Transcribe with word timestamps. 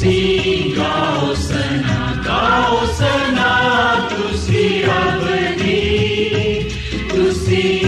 ਤੁਸੀਂ 0.00 0.74
ਗਾਓ 0.76 1.32
ਸਨਾ 1.34 2.14
ਗਾਓ 2.26 2.84
ਸਨਾ 2.92 3.48
ਤੁਸੀਂ 4.10 4.84
ਅਬਦੀ 4.84 6.70
ਤੁਸੀਂ 7.10 7.87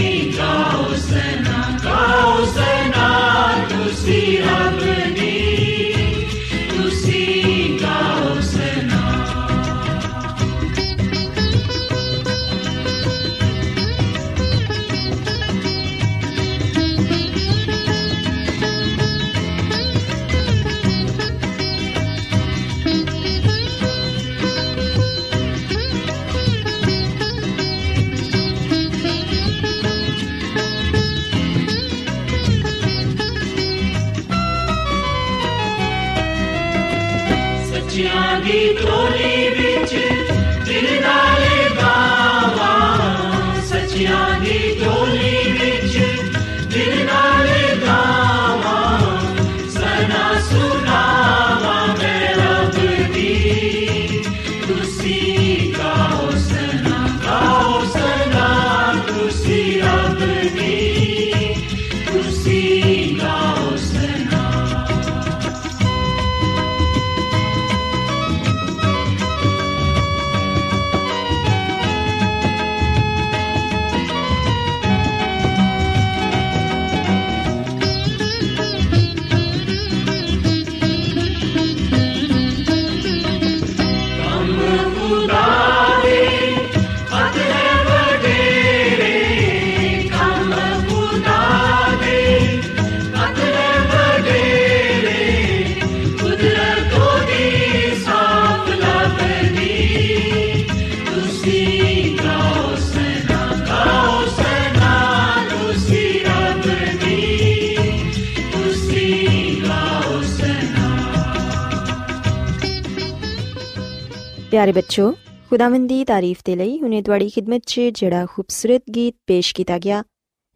ਪਿਆਰੇ 114.71 114.81
ਬੱਚੋ 114.81 115.11
ਖੁਦਾਵੰਦ 115.49 115.87
ਦੀ 115.89 116.03
ਤਾਰੀਫ 116.05 116.41
ਦੇ 116.45 116.55
ਲਈ 116.55 116.77
ਹੁਨੇ 116.79 117.01
ਤੁਹਾਡੀ 117.01 117.27
ਖਿਦਮਤ 117.29 117.61
'ਚ 117.61 117.81
ਜਿਹੜਾ 117.93 118.25
ਖੂਬਸੂਰਤ 118.25 118.81
ਗੀਤ 118.95 119.13
ਪੇਸ਼ 119.27 119.53
ਕੀਤਾ 119.55 119.77
ਗਿਆ 119.77 120.03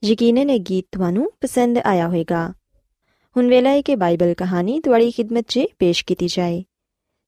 ਯਕੀਨਨ 0.03 0.49
ਇਹ 0.49 0.59
ਗੀਤ 0.59 0.85
ਤੁਹਾਨੂੰ 0.91 1.25
ਪਸੰਦ 1.41 1.77
ਆਇਆ 1.77 2.07
ਹੋਵੇਗਾ 2.07 2.47
ਹੁਣ 3.35 3.47
ਵੇਲਾ 3.47 3.69
ਹੈ 3.69 3.81
ਕਿ 3.81 3.95
ਬਾਈਬਲ 3.95 4.33
ਕਹਾਣੀ 4.33 4.79
ਤੁਹਾਡੀ 4.79 5.09
ਖਿਦਮਤ 5.11 5.45
'ਚ 5.47 5.65
ਪੇਸ਼ 5.79 6.03
ਕੀਤੀ 6.05 6.27
ਜਾਏ 6.27 6.63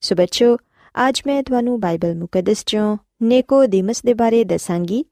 ਸੋ 0.02 0.14
ਬੱਚੋ 0.14 0.54
ਅੱਜ 0.94 1.20
ਮੈਂ 1.26 1.42
ਤੁਹਾਨੂੰ 1.42 1.78
ਬਾਈਬਲ 1.80 2.14
ਮੁਕੱਦਸ 2.14 2.62
'ਚੋਂ 2.62 2.96
ਨਿਕੋਦੀਮਸ 3.22 4.02
ਦੇ 4.02 4.14
ਬਾਰੇ 4.14 4.42
ਦੱਸਾਂਗੀ 4.44 5.02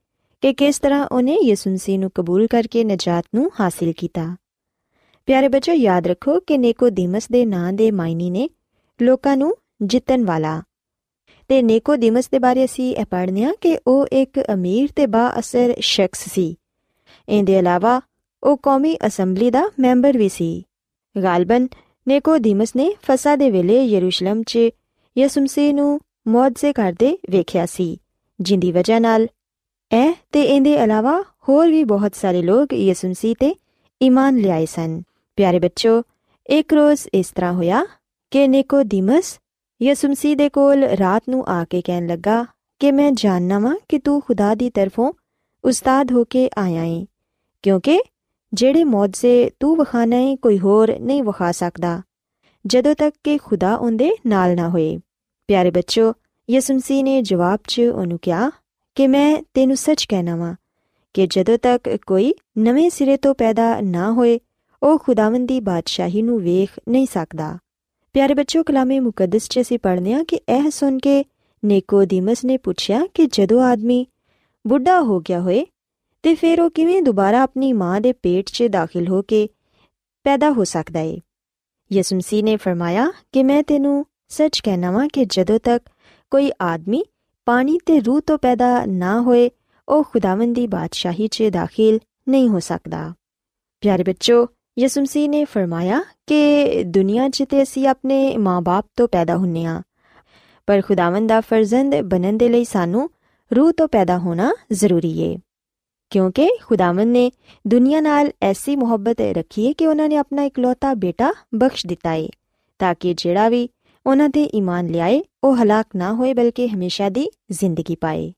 ਕਿ 0.42 0.52
ਕਿਸ 0.52 0.78
ਤਰ੍ਹਾਂ 0.78 1.06
ਉਹਨੇ 1.06 1.36
ਯਿਸੂ 1.42 1.70
ਮਸੀਹ 1.70 1.98
ਨੂੰ 1.98 2.10
ਕਬੂਲ 2.14 2.46
ਕਰਕੇ 2.46 2.84
ਨਜਾਤ 2.84 3.24
ਨੂੰ 3.34 3.50
ਹਾਸਿਲ 3.60 3.92
ਕੀਤਾ 3.92 4.24
ਪਿਆਰੇ 5.28 5.48
ਬੱਚੋ 5.48 5.72
ਯਾਦ 5.72 6.06
ਰੱਖੋ 6.06 6.38
ਕਿ 6.40 6.58
ਨਿਕੋਦੀਮਸ 6.58 7.28
ਦੇ 7.28 7.44
ਨਾਂ 7.46 7.72
ਦੇ 7.72 7.90
ਮਾਇਨੇ 7.90 8.30
ਨੇ 8.30 8.48
ਲੋਕਾਂ 9.00 9.36
ਨੂੰ 9.36 9.54
ਜਿੱਤਣ 9.82 10.24
ਵਾਲਾ 10.24 10.62
ਤੇ 11.48 11.60
ਨਿਕੋਦੀਮਸ 11.62 12.28
ਦੇ 12.28 12.38
ਬਾਰੇ 12.38 12.64
ਅਸੀਂ 12.64 12.94
ਇਹ 12.96 13.04
ਪੜ੍ਹਨੇ 13.04 13.44
ਆ 13.44 13.52
ਕਿ 13.60 13.78
ਉਹ 13.86 14.06
ਇੱਕ 14.12 14.40
ਅਮੀਰ 14.54 14.88
ਤੇ 14.96 15.06
ਬਾ 15.06 15.28
ਅਸਰ 15.38 15.74
ਸ਼ਖਸ 15.80 16.24
ਸੀ। 16.32 16.54
ਇਹਦੇ 17.28 17.58
ਇਲਾਵਾ 17.58 18.00
ਉਹ 18.42 18.56
ਕੌਮੀ 18.56 18.96
ਅਸੈਂਬਲੀ 19.06 19.50
ਦਾ 19.50 19.62
ਮੈਂਬਰ 19.78 20.18
ਵੀ 20.18 20.28
ਸੀ। 20.28 20.64
ਗਾਲਬਨ 21.14 21.68
ਨਿਕੋਦੀਮਸ 22.06 22.76
ਨੇ 22.76 22.90
ਫਸਾ 23.02 23.36
ਦੇ 23.36 23.50
ਵੇਲੇ 23.50 23.82
ਯਰੂਸ਼ਲਮ 23.84 24.42
'ਚ 24.42 24.58
ਯਿਸੂ 25.16 25.40
ਮਸੀਹ 25.40 25.74
ਨੂੰ 25.74 26.00
ਮੌਜਜ਼ੇ 26.28 26.72
ਕਰਦੇ 26.72 27.16
ਵੇਖਿਆ 27.30 27.66
ਸੀ, 27.66 27.98
ਜਿੰਦੀ 28.40 28.72
ਵਜ੍ਹਾ 28.72 28.98
ਨਾਲ 28.98 29.26
ਇਹ 29.90 30.12
ਤੇ 30.32 30.42
ਇਹਦੇ 30.42 30.74
ਇਲਾਵਾ 30.74 31.20
ਹੋਰ 31.48 31.68
ਵੀ 31.68 31.82
ਬਹੁਤ 31.84 32.14
ਸਾਰੇ 32.14 32.42
ਲੋਕ 32.42 32.72
ਯਿਸੂ 32.72 33.08
ਮਸੀਹ 33.08 33.34
ਤੇ 33.40 33.54
ਈਮਾਨ 34.00 34.36
ਲਿਆਏ 34.36 34.66
ਸਨ। 34.66 35.02
ਪਿਆਰੇ 35.38 35.58
ਬੱਚੋ 35.58 36.02
ਇੱਕ 36.46 36.74
ਰੋਜ਼ 36.74 37.06
ਇਸ 37.14 37.30
ਤਰ੍ਹਾਂ 37.30 37.52
ਹੋਇਆ 37.52 37.84
ਕਿ 38.32 38.46
ਨਿਕੋਦੀਮਸ 38.48 39.38
ਯਿਸੂ 39.80 40.08
ਮਸੀਹ 40.08 40.36
ਦੇ 40.36 40.48
ਕੋਲ 40.48 40.84
ਰਾਤ 40.84 41.22
ਨੂੰ 41.28 41.44
ਆ 41.46 41.64
ਕੇ 41.64 41.80
ਕਹਿਣ 41.80 42.06
ਲੱਗਾ, 42.06 42.44
ਕਿ 42.80 42.92
ਮੈਂ 42.92 43.10
ਜਾਣਨਾ 43.12 43.58
ਵਾਂ 43.58 43.76
ਕਿ 43.88 43.98
ਤੂੰ 43.98 44.20
ਖੁਦਾ 44.20 44.54
ਦੀ 44.54 44.70
ਤਰਫੋਂ 44.70 45.12
ਉਸਤਾਦ 45.64 46.12
ਹੋ 46.12 46.24
ਕੇ 46.24 46.48
ਆਇਆ 46.58 46.82
ਏ, 46.82 47.06
ਕਿਉਂਕਿ 47.62 48.00
ਜਿਹੜੇ 48.52 48.84
ਮੌਜਜ਼ੇ 48.84 49.50
ਤੂੰ 49.60 49.76
ਵਿਖਾਣਾ 49.76 50.16
ਏ 50.16 50.36
ਕੋਈ 50.36 50.58
ਹੋਰ 50.58 50.98
ਨਹੀਂ 50.98 51.22
ਵਿਖਾ 51.22 51.50
ਸਕਦਾ, 51.52 52.00
ਜਦੋਂ 52.64 52.94
ਤੱਕ 52.94 53.16
ਕਿ 53.24 53.36
ਖੁਦਾ 53.38 53.74
ਉਹਦੇ 53.76 54.10
ਨਾਲ 54.26 54.54
ਨਾ 54.56 54.68
ਹੋਏ। 54.68 54.98
ਪਿਆਰੇ 55.48 55.70
ਬੱਚੋ, 55.70 56.12
ਯਿਸੂ 56.50 56.74
ਮਸੀਹ 56.74 57.04
ਨੇ 57.04 57.20
ਜਵਾਬ 57.22 57.60
'ਚ 57.68 57.80
ਉਹਨੂੰ 57.80 58.18
ਕਿਹਾ, 58.22 58.50
ਕਿ 58.94 59.06
ਮੈਂ 59.06 59.42
ਤੈਨੂੰ 59.54 59.76
ਸੱਚ 59.76 60.04
ਕਹਿਣਾ 60.04 60.36
ਵਾਂ 60.36 60.54
ਕਿ 61.14 61.26
ਜਦੋਂ 61.26 61.58
ਤੱਕ 61.58 61.96
ਕੋਈ 62.06 62.34
ਨਵੇਂ 62.58 62.88
ਸਿਰੇ 62.90 63.16
ਤੋਂ 63.16 63.34
ਪੈਦਾ 63.34 63.80
ਨਾ 63.80 64.10
ਹੋਏ, 64.12 64.38
ਉਹ 64.82 64.98
ਖੁਦਾਵੰਦ 64.98 65.48
ਦੀ 65.48 65.60
ਬਾਦਸ਼ਾਹੀ 65.60 66.22
ਨੂੰ 66.22 66.40
ਵੇਖ 66.40 66.80
ਨਹੀਂ 66.88 67.06
ਸਕਦਾ। 67.06 67.56
ਪਿਆਰੇ 68.16 68.34
ਬੱਚਿਓ, 68.34 68.62
ਕਲਾਮੇ 68.62 69.00
ਮੁਕੱਦਸ 69.00 69.48
'ਚ 69.48 69.60
ਅਸੀਂ 69.60 69.78
ਪੜ੍ਹਦੇ 69.78 70.12
ਹਾਂ 70.12 70.24
ਕਿ 70.24 70.36
ਇਹ 70.36 70.70
ਸੁਣ 70.70 70.98
ਕੇ 70.98 71.24
ਨਿਕੋਦੀਮਸ 71.64 72.44
ਨੇ 72.44 72.56
ਪੁੱਛਿਆ 72.56 73.06
ਕਿ 73.14 73.26
ਜਦੋਂ 73.26 73.62
ਆਦਮੀ 73.62 74.06
ਬੁੱਢਾ 74.66 75.00
ਹੋ 75.00 75.20
ਗਿਆ 75.20 75.40
ਹੋਏ 75.40 75.66
ਤੇ 76.22 76.34
ਫਿਰ 76.34 76.60
ਉਹ 76.60 76.70
ਕਿਵੇਂ 76.70 77.02
ਦੁਬਾਰਾ 77.02 77.42
ਆਪਣੀ 77.42 77.72
ਮਾਂ 77.72 78.00
ਦੇ 78.00 78.12
ਪੇਟ 78.12 78.50
'ਚ 78.52 78.62
ਦਾਖਲ 78.62 79.08
ਹੋ 79.08 79.22
ਕੇ 79.22 79.48
ਪੈਦਾ 80.24 80.50
ਹੋ 80.50 80.64
ਸਕਦਾ 80.64 81.00
ਏ? 81.00 81.20
ਯਿਸੂ 81.92 82.16
ਮਸੀਹ 82.16 82.44
ਨੇ 82.44 82.56
ਫਰਮਾਇਆ 82.56 83.12
ਕਿ 83.32 83.42
ਮੈਂ 83.42 83.62
ਤੈਨੂੰ 83.62 84.06
ਸੱਚ 84.28 84.60
ਕਹਿਣਾ 84.60 84.90
ਵਾਂ 84.90 85.08
ਕਿ 85.12 85.24
ਜਦੋਂ 85.24 85.58
ਤੱਕ 85.58 85.88
ਕੋਈ 86.30 86.52
ਆਦਮੀ 86.62 87.04
ਪਾਣੀ 87.44 87.78
ਤੇ 87.86 88.00
ਰੂਹ 88.00 88.20
ਤੋਂ 88.20 88.38
ਪੈਦਾ 88.38 88.84
ਨਾ 88.86 89.20
ਹੋਏ, 89.20 89.50
ਉਹ 89.88 90.04
ਖੁਦਾਵੰਦ 90.04 90.54
ਦੀ 90.54 90.66
ਬਾਦਸ਼ਾਹੀ 90.66 91.28
'ਚ 91.28 91.42
ਦਾਖਲ 91.42 91.98
ਨਹੀਂ 92.28 92.48
ਹੋ 92.48 92.58
ਸਕਦਾ। 92.58 93.14
ਪਿਆਰੇ 93.80 94.02
ਬੱਚੋ 94.02 94.48
ਯਿਸੂ 94.78 95.00
ਮਸੀਹ 95.00 95.28
ਨੇ 95.30 95.44
ਫਰਮਾਇਆ 95.44 96.02
ਕਿ 96.26 96.66
ਦੁਨੀਆ 96.84 97.28
'ਚ 97.28 97.44
ਤੇ 97.50 97.62
ਅਸੀਂ 97.62 97.88
ਆਪਣੇ 97.88 98.36
ਮਾਪੇ 98.36 98.88
ਤੋਂ 98.96 99.08
ਪੈਦਾ 99.08 99.36
ਹੁੰਨੇ 99.36 99.64
ਆ। 99.64 99.82
ਪਰ 100.66 100.82
ਖੁਦਾਵੰਦ 100.86 101.28
ਦਾ 101.28 101.40
ਫਰਜ਼ੰਦ 101.40 102.00
ਬਣਨ 102.00 102.38
ਦੇ 102.38 102.48
ਲਈ 102.48 102.64
ਸਾਨੂੰ 102.64 103.10
ਰੂਹ 103.56 103.72
ਤੋਂ 103.72 103.88
ਪੈਦਾ 103.88 104.18
ਹੋਣਾ 104.18 104.54
ਜ਼ਰੂਰੀ 104.72 105.18
ਏ। 105.18 105.38
ਕਿਉਂਕਿ 106.10 106.50
ਖੁਦਾਵੰਦ 106.64 107.12
ਨੇ 107.12 107.32
ਦੁਨੀਆ 107.66 108.00
ਨਾਲ 108.00 108.30
ਐਸੀ 108.42 108.76
ਮੁਹੱਬਤ 108.76 109.16
ਰੱਖੀ 109.20 109.68
ਹੈ 109.68 109.72
ਕਿ 109.72 109.86
ਉਹਨਾਂ 109.86 110.08
ਨੇ 110.08 110.16
ਆਪਣਾ 110.16 110.42
ਇਕਲੌਤਾ 110.42 110.94
ਬੇਟਾ 110.94 111.32
ਬਖਸ਼ 111.54 111.86
ਦਿੱਤਾ 111.86 112.12
ਏ, 112.12 112.28
ਤਾਂ 112.78 112.94
ਕਿ 113.00 113.14
ਜਿਹੜਾ 113.14 113.48
ਵੀ 113.48 113.68
ਉਹਨਾਂ 114.06 114.28
ਤੇ 114.28 114.44
ਈਮਾਨ 114.44 114.86
ਲਿਆਏ, 114.86 115.22
ਉਹ 115.44 115.56
ਹਲਾਕ 115.56 115.86
ਨਾ 115.96 116.12
ਹੋਏ 116.12 116.34
ਬਲਕਿ 116.34 116.68
ਹਮੇਸ਼ਾ 116.68 117.08
ਦੀ 117.08 117.30
ਜ਼ਿੰਦਗੀ 117.50 117.94
ਪਾਏ। 117.94 118.32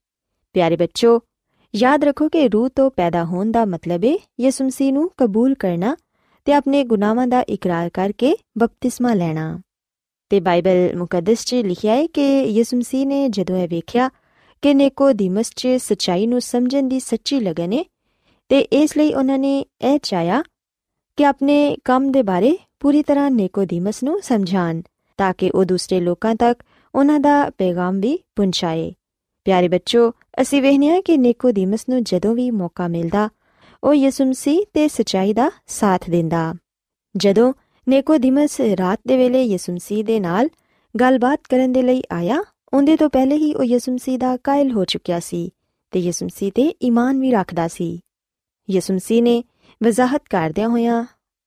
ਪਿਆਰੇ 0.52 0.76
ਬੱਚੋ, 0.76 1.20
ਯਾਦ 1.74 2.04
ਰੱਖੋ 2.04 2.28
ਕਿ 2.28 2.48
ਰੂਹ 2.48 2.68
ਤੋਂ 2.68 2.90
ਪੈਦਾ 2.90 3.24
ਹੋਣ 3.24 3.50
ਦਾ 3.50 3.64
ਮਤਲਬ 3.64 4.04
ਹੈ 4.04 4.18
ਯਿਸੂ 4.40 4.64
ਮਸੀਹ 4.64 4.92
ਨੂੰ 4.92 5.10
ਕਬੂਲ 5.16 5.54
ਕਰਨਾ 5.54 5.96
ਤੇ 6.48 6.52
ਆਪਣੇ 6.54 6.84
ਗੁਨਾਹਾਂ 6.84 7.26
ਦਾ 7.26 7.40
ਇਕਰਾਰ 7.40 7.88
ਕਰਕੇ 7.88 8.36
ਬਪਤਿਸਮਾ 8.58 9.14
ਲੈਣਾ। 9.14 9.60
ਤੇ 10.30 10.40
ਬਾਈਬਲ 10.40 10.96
ਮੁਕੱਦਸ 10.96 11.44
'ਚ 11.44 11.54
ਲਿਖਿਆ 11.54 11.94
ਹੈ 11.94 12.06
ਕਿ 12.06 12.42
ਯਿਸੂ 12.42 12.76
ਮਸੀਹ 12.76 13.06
ਨੇ 13.06 13.28
ਜਦੋਂ 13.28 13.56
ਇਹ 13.56 13.68
ਵੇਖਿਆ 13.68 14.10
ਕਿ 14.62 14.74
ਨਿਕੋਦੀਮਸ 14.74 15.50
'ਚ 15.56 15.68
ਸਚਾਈ 15.76 16.26
ਨੂੰ 16.26 16.40
ਸਮਝਣ 16.40 16.88
ਦੀ 16.88 17.00
ਸੱਚੀ 17.00 17.40
ਲਗਨ 17.40 17.72
ਹੈ 17.72 17.84
ਤੇ 18.48 18.58
ਇਸ 18.58 18.96
ਲਈ 18.96 19.14
ਉਹਨਾਂ 19.14 19.38
ਨੇ 19.38 19.66
ਇਹ 19.80 19.98
ਚਾਹਿਆ 20.02 20.42
ਕਿ 21.16 21.24
ਆਪਣੇ 21.24 21.76
ਕੰਮ 21.84 22.12
ਦੇ 22.12 22.22
ਬਾਰੇ 22.22 22.58
ਪੂਰੀ 22.80 23.02
ਤਰ੍ਹਾਂ 23.02 23.30
ਨਿਕੋਦੀਮਸ 23.30 24.02
ਨੂੰ 24.02 24.20
ਸਮਝਾਣ 24.22 24.82
ਤਾਂ 25.18 25.34
ਕਿ 25.38 25.50
ਉਹ 25.50 25.64
ਦੂਸਰੇ 25.64 26.00
ਲੋਕਾਂ 26.00 26.34
ਤੱਕ 26.34 26.62
ਉਹਨਾਂ 26.94 27.20
ਦਾ 27.20 27.50
ਪੈਗਾਮ 27.50 28.00
ਵੀ 28.00 28.18
ਪਹੁੰਚਾਏ 28.36 28.92
ਪਿਆਰੇ 29.44 29.68
ਬੱਚੋ, 29.68 30.12
ਅਸੀਂ 30.42 30.62
ਵੇਖਨੇ 30.62 30.90
ਆ 30.90 31.00
ਕਿ 31.00 31.16
ਨਿਕੋਦੀਮਸ 31.16 31.88
ਨੂੰ 31.88 32.04
ਜਦੋਂ 32.04 32.34
ਵੀ 32.34 32.50
ਮੌਕਾ 32.50 32.88
ਮਿਲਦਾ 32.88 33.28
ਉਹ 33.84 33.94
ਯਿਸੂ 33.94 34.24
ਮਸੀਹ 34.24 34.64
ਤੇ 34.72 34.88
ਸਚਾਈ 34.88 35.32
ਦਾ 35.32 35.50
ਸਾਥ 35.66 36.10
ਦਿੰਦਾ। 36.10 36.54
ਜਦੋਂ 37.16 37.52
ਨਿਕੋਦੀਮਸ 37.88 38.60
ਰਾਤ 38.60 39.00
ਦੇ 39.06 39.16
ਵੇਲੇ 39.16 39.42
ਯਿਸੂ 39.42 39.72
ਮਸੀਹ 39.72 40.04
ਦੇ 40.04 40.20
ਨਾਲ 40.20 40.48
ਗੱਲਬਾਤ 41.00 41.40
ਕਰਨ 41.50 41.72
ਦੇ 41.72 41.82
ਲਈ 41.82 42.02
ਆਇਆ, 42.12 42.42
ਉਹਦੇ 42.72 42.96
ਤੋਂ 42.96 43.10
ਪਹਿਲੇ 43.10 43.36
ਹੀ 43.36 43.54
ਉਹ 43.54 43.64
ਯਿਸੂ 43.64 43.92
ਮਸੀਹ 43.92 44.18
ਦਾ 44.18 44.36
ਕਾਇਲ 44.36 44.72
ਹੋ 44.72 44.84
ਚੁੱਕਿਆ 44.84 45.20
ਸੀ 45.20 45.52
ਤੇ 45.90 46.00
ਯਿਸੂ 46.00 46.26
ਮਸੀਹ 46.26 46.52
ਤੇ 46.52 46.74
ਈਮਾਨ 46.82 47.20
ਵੀ 47.20 47.30
ਰੱਖਦਾ 47.30 47.68
ਸੀ। 47.68 48.00
ਯਿਸੂ 48.70 48.94
ਮਸੀਹ 48.94 49.22
ਨੇ 49.22 49.44
ਵਜ਼ਾਹਤ 49.84 50.22
ਕਰਦਿਆਂ 50.30 50.68
ਹੋਇਆਂ 50.68 51.04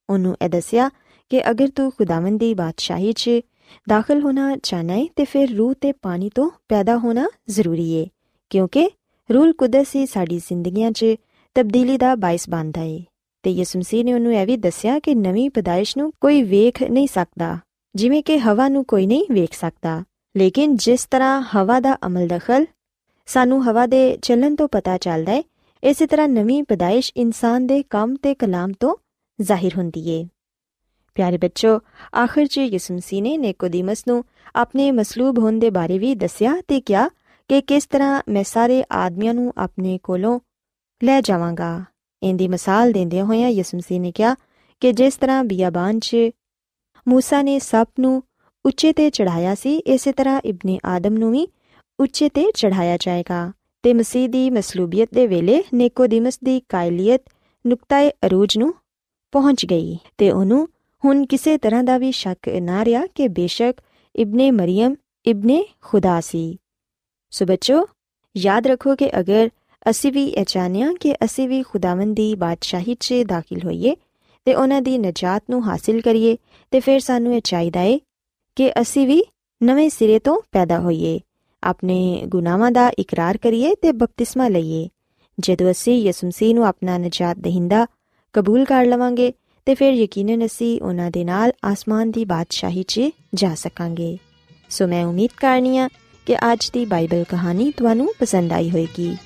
ਉਹਨੂੰ 0.09 0.35
ਇਹ 0.41 0.49
ਦੱਸਿਆ 0.49 0.89
ਕਿ 1.29 1.49
ਅਗਰ 1.51 1.67
ਤੂੰ 1.67 1.91
ਖੁਦਾਵੰਦ 1.91 2.39
ਦੀ 2.39 2.53
ਬਾਦਸ਼ਾਹੀ 2.53 3.13
'ਚ 3.13 3.29
ਦਾਖਲ 3.89 4.21
ਹੋਣਾ 4.21 4.55
ਚਾਹਨਾ 4.63 4.93
ਹੈ 4.93 5.05
ਤੇ 5.15 5.25
ਫਿਰ 5.25 5.55
ਰੂਹ 5.55 5.73
ਤੇ 5.81 5.91
ਪਾਣੀ 5.91 6.29
ਤੋਂ 6.35 6.49
ਪੈਦਾ 6.69 6.97
ਹੋਣਾ 6.97 7.27
ਜ਼ਰੂਰੀ 7.49 8.01
ਹੈ 8.01 8.07
ਕਿਉਂਕਿ 8.49 8.89
ਰੂਲ 9.33 9.53
ਕੁਦਸ 9.53 9.95
ਹੀ 9.95 10.05
ਸਾਡੀ 10.05 10.37
ਜ਼ਿੰਦਗੀਆਂ 10.37 10.91
'ਚ 10.91 11.05
ਤਬਦੀਲੀ 11.55 11.97
ਦਾ 11.97 12.15
ਬਾਇਸ 12.15 12.49
ਬਣਦਾ 12.49 12.81
ਹੈ 12.81 12.99
ਤੇ 13.43 13.51
ਯਿਸੂ 13.51 13.79
ਮਸੀਹ 13.79 14.05
ਨੇ 14.05 14.13
ਉਹਨੂੰ 14.13 14.33
ਇਹ 14.33 14.45
ਵੀ 14.45 14.57
ਦੱਸਿਆ 14.57 14.99
ਕਿ 14.99 15.15
ਨਵੀਂ 15.15 15.49
ਪਦਾਇਸ਼ 15.49 15.97
ਨੂੰ 15.97 16.13
ਕੋਈ 16.21 16.43
ਵੇਖ 16.43 16.83
ਨਹੀਂ 16.83 17.07
ਸਕਦਾ, 17.07 17.57
ਜਿਵੇਂ 17.95 18.23
ਕਿ 18.23 18.37
ਹਵਾ 18.39 18.67
ਨੂੰ 18.67 18.85
ਕੋਈ 18.85 19.05
ਨਹੀਂ 19.05 19.25
ਵੇਖ 19.31 19.53
ਸਕਦਾ। 19.53 20.03
ਲੇਕਿਨ 20.37 20.75
ਜਿਸ 20.75 21.05
ਤਰ੍ਹਾਂ 21.11 21.41
ਹਵਾ 21.55 21.79
ਦਾ 21.79 21.97
ਅਮਲ 22.05 22.27
ਦਖਲ 22.27 22.65
ਸਾਨੂੰ 23.25 23.63
ਹਵਾ 23.65 23.85
ਦੇ 23.85 24.17
ਚੱਲਣ 24.21 24.55
ਤੋਂ 24.55 24.67
ਪਤਾ 24.67 24.97
ਚੱਲਦਾ 24.97 25.31
ਹੈ 25.31 25.43
ਇਸੇ 25.83 26.07
ਤਰ੍ਹਾਂ 26.07 26.27
ਨਵੀਂ 26.27 26.63
ਪਦਾਇਸ਼ 26.63 27.11
ਇਨਸਾਨ 27.17 27.67
ਦੇ 27.67 27.83
ਕੰਮ 27.83 28.15
ਤੇ 28.15 28.35
ਕਲਾਮ 28.35 28.71
ਤੋਂ 28.79 28.95
ਜ਼ਾਹਿਰ 29.41 29.71
ਹੁੰਦੀ 29.77 30.09
ਏ। 30.09 30.27
ਪਿਆਰੇ 31.15 31.37
ਬੱਚੋ, 31.37 31.79
ਆਖਰ 32.23 32.45
'ਚ 32.45 32.57
ਯਿਸੂ 32.57 32.93
ਮਸੀਹ 32.93 33.21
ਨੇ 33.21 33.37
ਨਿਕੋਦੀਮਸ 33.37 34.03
ਨੂੰ 34.07 34.23
ਆਪਣੇ 34.55 34.91
ਮਸਲੂਬ 34.91 35.39
ਹੋਣ 35.39 35.59
ਦੇ 35.59 35.69
ਬਾਰੇ 35.69 35.97
ਵੀ 35.99 36.15
ਦੱਸਿਆ 36.15 36.55
ਤੇ 36.67 36.81
ਕਿਹਾ 36.81 37.07
ਕਿ 37.47 37.61
ਕਿਸ 37.61 37.85
ਤਰ੍ਹਾਂ 37.85 38.21
ਮੈਂ 38.29 38.43
ਸਾਰੇ 38.43 38.83
ਆਦਮੀਆਂ 38.91 39.33
ਨੂੰ 39.33 39.53
ਆਪਣੇ 39.57 39.99
ਕੋਲੋਂ 40.03 40.39
ਲੈ 41.04 41.20
ਜਾਵਾਂਗਾ 41.20 41.84
ਇਹਦੀ 42.22 42.48
ਮਿਸਾਲ 42.48 42.92
ਦਿੰਦੇ 42.92 43.22
ਹੋਇਆਂ 43.22 43.48
ਯਿਸੂ 43.48 43.78
ਮਸੀਹ 43.78 44.00
ਨੇ 44.00 44.12
ਕਿਹਾ 44.12 44.34
ਕਿ 44.80 44.92
ਜਿਸ 44.92 45.16
ਤਰ੍ਹਾਂ 45.16 45.44
ਬਿਆਬਾਨ 45.44 45.98
'ਚ 45.98 46.16
موسی 47.06 47.42
ਨੇ 47.42 47.58
ਸੱਪ 47.58 47.88
ਨੂੰ 48.00 48.22
ਉੱਚੇ 48.64 48.92
ਤੇ 48.92 49.10
ਚੜਾਇਆ 49.10 49.54
ਸੀ 49.54 49.76
ਇਸੇ 49.76 50.12
ਤਰ੍ਹਾਂ 50.12 50.40
ਇਬਨੇ 50.44 50.78
ਆਦਮ 50.84 51.18
ਨੂੰ 51.18 51.32
ਵੀ 51.32 51.48
ਉੱਚੇ 52.00 52.28
ਤੇ 52.28 52.50
ਚੜਾਇਆ 52.54 52.96
ਜਾਏਗਾ 52.96 53.52
ਤੇ 53.82 53.94
ਮਸੀਹ 53.94 54.28
ਦੀ 54.28 54.50
ਮਸਲੂਬੀਅਤ 54.50 55.08
ਦੇ 55.14 55.26
ਵੇਲੇ 55.26 55.62
ਨਿਕੋਦੀਮਸ 55.74 56.38
ਦੀ 56.44 56.60
ਕਾਇਲੀਅਤ 56.68 57.22
ਨੁਕਤਾਏ 57.66 58.10
ਅਰੂਜ 58.26 58.58
ਨੂੰ 58.58 58.74
ਪਹੁੰਚ 59.32 59.66
ਗਈ 59.66 59.98
ਤੇ 60.18 60.30
ਉਹਨੂੰ 60.30 60.68
ਹੁਣ 61.04 61.26
ਕਿਸੇ 61.26 61.58
ਤਰ੍ਹਾਂ 61.58 61.84
ਦਾ 61.84 61.98
ਵੀ 61.98 62.12
ਸ਼ੱਕ 62.12 62.48
ਨਾ 62.48 62.84
ਰਿਹਾ 62.84 63.06
ਕਿ 63.06 63.28
ਬੇਸ਼ੱਕ 63.28 63.80
ਇਬਨੇ 64.16 64.50
ਮਰੀਮ 64.50 64.94
ਇਬਨੇ 65.26 65.64
ਖੁਦਾ 65.80 66.20
ਸੀ 66.20 66.58
ਸੋ 67.30 67.46
ਬੱਚੋ 67.46 67.86
ਯਾਦ 68.36 68.66
ਰੱਖੋ 68.66 68.94
ਕਿ 68.94 69.10
ਅਗਰ 69.20 69.50
ਅਸੀਂ 69.89 70.11
ਵੀ 70.11 70.23
ਇਹ 70.23 70.45
ਚਾਹਨੀਆਂ 70.45 70.93
ਕਿ 70.93 71.15
ਅਸੀਂ 71.25 71.49
ਵੀ 71.49 71.63
ਖੁਦਾਵੰਦ 71.63 72.15
ਦੀ 72.15 72.35
ਬਾਦਸ਼ਾਹੀ 72.35 72.97
'ਚ 72.99 73.13
ਦਾਖਲ 73.13 73.59
ਹੋਈਏ 73.65 73.95
ਤੇ 74.45 74.53
ਉਹਨਾਂ 74.53 74.81
ਦੀ 74.81 74.97
ਨਜਾਤ 74.97 75.43
ਨੂੰ 75.49 75.67
ਹਾਸਿਲ 75.67 76.01
ਕਰੀਏ 76.01 76.37
ਤੇ 76.71 76.79
ਫਿਰ 76.79 76.99
ਸਾਨੂੰ 76.99 77.35
ਇਹ 77.35 77.41
ਚਾਹੀਦਾ 77.43 77.81
ਏ 77.81 77.99
ਕਿ 78.55 78.71
ਅਸੀਂ 78.81 79.07
ਵੀ 79.07 79.23
ਨਵੇਂ 79.63 79.89
ਸਿਰੇ 79.89 80.19
ਤੋਂ 80.19 80.41
ਪੈਦਾ 80.51 80.79
ਹੋਈਏ, 80.79 81.19
ਆਪਣੇ 81.63 82.23
ਗੁਨਾਹਾਂ 82.27 82.71
ਦਾ 82.71 82.91
ਇਕਰਾਰ 82.99 83.37
ਕਰੀਏ 83.37 83.75
ਤੇ 83.75 83.91
ਬਪਤਿਸਮਾ 83.91 84.47
ਲਈਏ। 84.47 84.89
ਜਦੋਂ 85.39 85.71
ਅਸੀਂ 85.71 86.01
ਯਿਸੂ 86.01 86.27
ਮਸੀਹ 86.27 86.55
ਨੂੰ 86.55 86.67
ਆਪਣਾ 86.67 86.97
ਨਜਾਤ 86.97 87.37
ਦਹਿੰਦਾ 87.37 87.87
ਕਬੂਲ 88.33 88.65
ਕਰ 88.65 88.85
ਲਵਾਂਗੇ 88.85 89.33
ਤੇ 89.65 89.75
ਫਿਰ 89.75 89.93
ਯਕੀਨਨ 89.93 90.45
ਅਸੀਂ 90.45 90.81
ਉਹਨਾਂ 90.81 91.11
ਦੇ 91.11 91.23
ਨਾਲ 91.23 91.51
ਆਸਮਾਨ 91.65 92.11
ਦੀ 92.11 92.25
ਬਾਦਸ਼ਾਹੀ 92.25 92.83
'ਚ 92.83 93.01
ਜਾ 93.33 93.55
ਸਕਾਂਗੇ। 93.55 94.17
ਸੋ 94.69 94.87
ਮੈਂ 94.87 95.05
ਉਮੀਦ 95.05 95.29
ਕਰਨੀਆ 95.37 95.89
ਕਿ 96.25 96.35
ਅੱਜ 96.37 96.69
ਦੀ 96.71 96.85
ਬਾਈਬਲ 96.85 97.23
ਕਹਾਣੀ 97.23 97.71
ਤੁਹਾਨੂੰ 97.77 98.13
ਪਸੰਦ 98.19 98.51
ਆਈ 98.53 98.69
ਹੋਵੇਗੀ। 98.69 99.17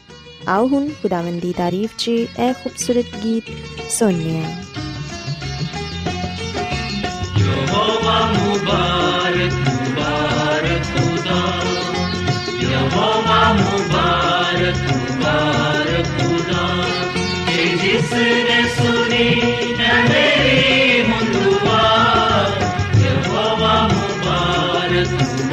ਆਓ 0.47 0.67
ਹੁਣ 0.67 0.87
ਖੁਦਾਵੰਦ 1.01 1.39
ਦੀ 1.41 1.51
ਤਾਰੀਫ 1.53 1.95
'ਚ 1.97 2.07
ਇਹ 2.07 2.53
ਖੂਬਸੂਰਤ 2.53 3.15
ਗੀਤ 3.23 3.49
ਸੁਣੀਏ 3.91 4.41
ਯਹੋਵਾ 7.39 8.19
ਮੁਬਾਰਕ 8.33 9.53
ਮੁਬਾਰਕ 9.69 10.83
ਖੁਦਾ 10.91 11.39
ਯਹੋਵਾ 12.61 13.41
ਮੁਬਾਰਕ 13.53 14.77
ਮੁਬਾਰਕ 14.91 16.05
ਖੁਦਾ 16.19 16.67
ਤੇ 17.47 17.65
ਜਿਸ 17.83 18.13
ਨੇ 18.13 18.61
ਸੁਣੀ 18.75 19.29
ਹੈ 19.79 20.01
ਮੇਰੀ 20.03 21.01
ਹੁਣ 21.03 21.33
ਦੁਆ 21.33 21.81
ਯਹੋਵਾ 22.99 23.81
ਮੁਬਾਰਕ 23.87 25.44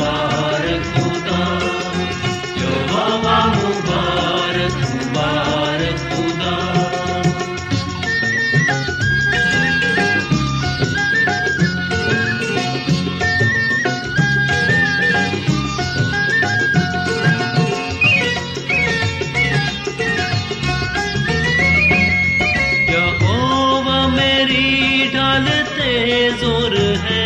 जोर 26.40 26.78
है 26.78 27.21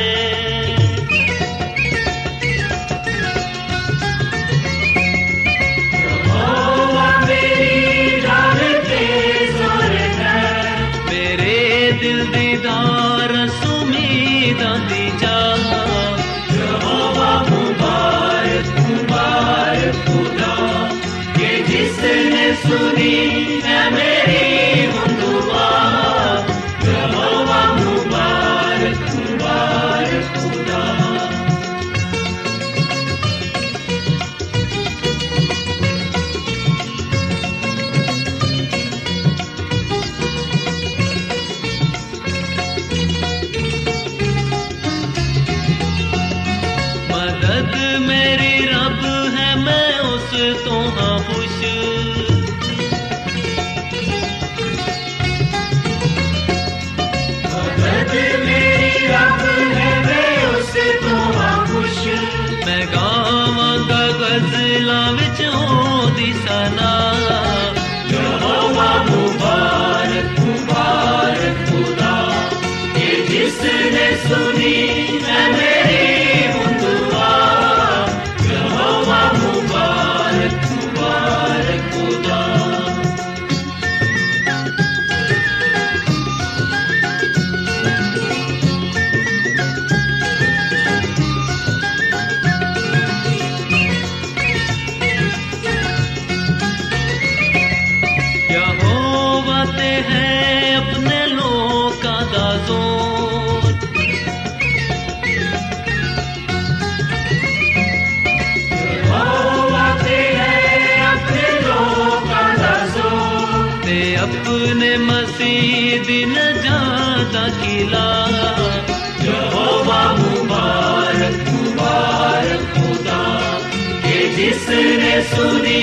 जिसने 124.35 125.21
सुनी 125.23 125.81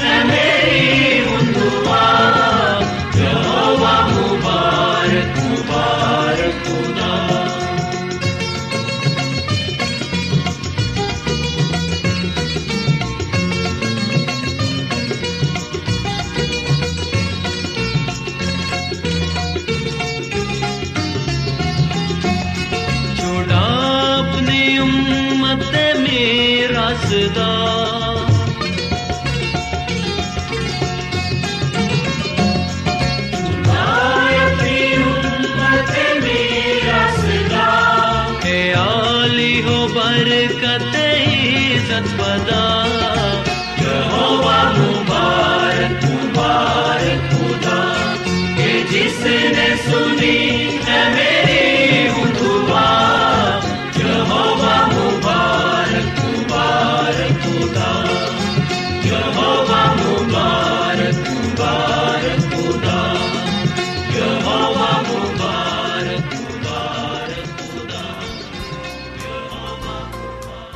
है 0.00 0.53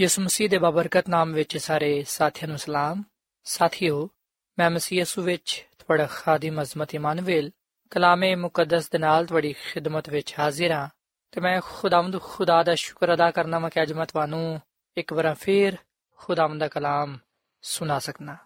ਯਿਸੂ 0.00 0.22
ਮਸੀਹ 0.22 0.48
ਦੇ 0.48 0.58
ਬਬਰਕਤ 0.58 1.08
ਨਾਮ 1.08 1.32
ਵਿੱਚ 1.32 1.56
ਸਾਰੇ 1.56 2.04
ਸਾਥੀਆਂ 2.08 2.48
ਨੂੰ 2.48 2.58
ਸਲਾਮ। 2.58 3.02
ਸਾਥੀਓ, 3.44 4.10
ਮੈਂ 4.58 4.70
ਮਸੀਹ 4.70 4.98
ਯਿਸੂ 4.98 5.22
ਵਿੱਚ 5.22 5.66
ਤੁਹਾਡਾ 5.78 6.06
ਖਾਦਮ 6.06 6.62
ਅਜ਼ਮਤ 6.62 6.94
ਇਮਾਨੁਅਲ 6.94 7.50
ਕਲਾਮੇ 7.90 8.34
ਮੁਕੱਦਸ 8.34 8.90
ਦੇ 8.90 8.98
ਨਾਲ 8.98 9.26
ਤੁਹਾਡੀ 9.26 9.52
ਖਿਦਮਤ 9.52 10.10
ਵਿੱਚ 10.10 10.34
ਹਾਜ਼ਰ 10.38 10.70
ਹਾਂ 10.72 10.88
ਤੇ 11.32 11.40
ਮੈਂ 11.40 11.60
ਖੁਦਾਵੰਦ 11.64 12.20
ਖੁਦਾ 12.20 12.62
ਦਾ 12.62 12.74
ਸ਼ੁਕਰ 12.74 13.14
ਅਦਾ 13.14 13.30
ਕਰਨਾ 13.30 13.58
ਮੈਂ 13.58 13.70
ਕਿ 13.70 13.82
ਅੱਜ 13.82 13.92
ਮੈਂ 13.92 14.06
ਤੁਹਾਨੂੰ 14.06 14.60
ਇੱਕ 14.96 15.12
ਵਾਰ 15.12 15.34
ਫੇਰ 15.34 15.76
ਖੁਦਾਵੰਦ 16.16 16.60
ਦਾ 16.60 16.68
ਕਲਾਮ 16.68 17.18
ਸੁਣਾ 17.62 17.98
ਸਕਣਾ 17.98 18.36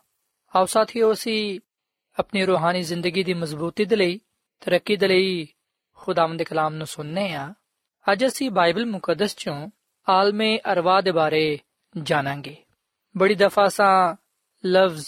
ਆਓ 0.57 0.67
ਸਾਥੀਓ, 0.67 1.13
ਅਸੀਂ 1.13 1.61
ਆਪਣੀ 2.19 2.45
ਰੂਹਾਨੀ 2.45 2.83
ਜ਼ਿੰਦਗੀ 2.83 3.25
ਦੀ 3.25 3.35
ਮਜ਼ਬੂਤੀ 3.35 3.85
ਦੇ 3.85 3.97
ਲਈ, 3.97 4.21
ਤਰੱਕੀ 4.61 4.97
ਦੇ 4.97 5.09
ਲਈ 5.09 5.49
ਖੁਦਾਵੰਦ 5.95 6.39
ਦੇ 6.39 6.45
ਕਲਾਮ 6.45 6.75
ਨੂੰ 6.75 6.87
ਸੁਣਨੇ 6.87 7.35
ਆ 7.35 7.55
ਅੱਜ 8.13 8.27
ਅਸੀਂ 8.27 8.51
ਬਾਈਬਲ 8.51 8.87
ਮੁਕੱਦਸ 8.87 9.37
ਚੋਂ 9.37 9.69
ਆਲਮੇ 10.11 10.59
ਅਰਵਾ 10.73 11.01
ਦੇ 11.01 11.13
ਬਾਰੇ 11.13 11.59
ਜਾਣਾਂਗੇ। 12.03 12.57
ਬੜੀ 13.17 13.35
ਦਫਾ 13.35 13.69
ਸਾਂ 13.69 14.17
ਲਫ਼ਜ਼ 14.67 15.07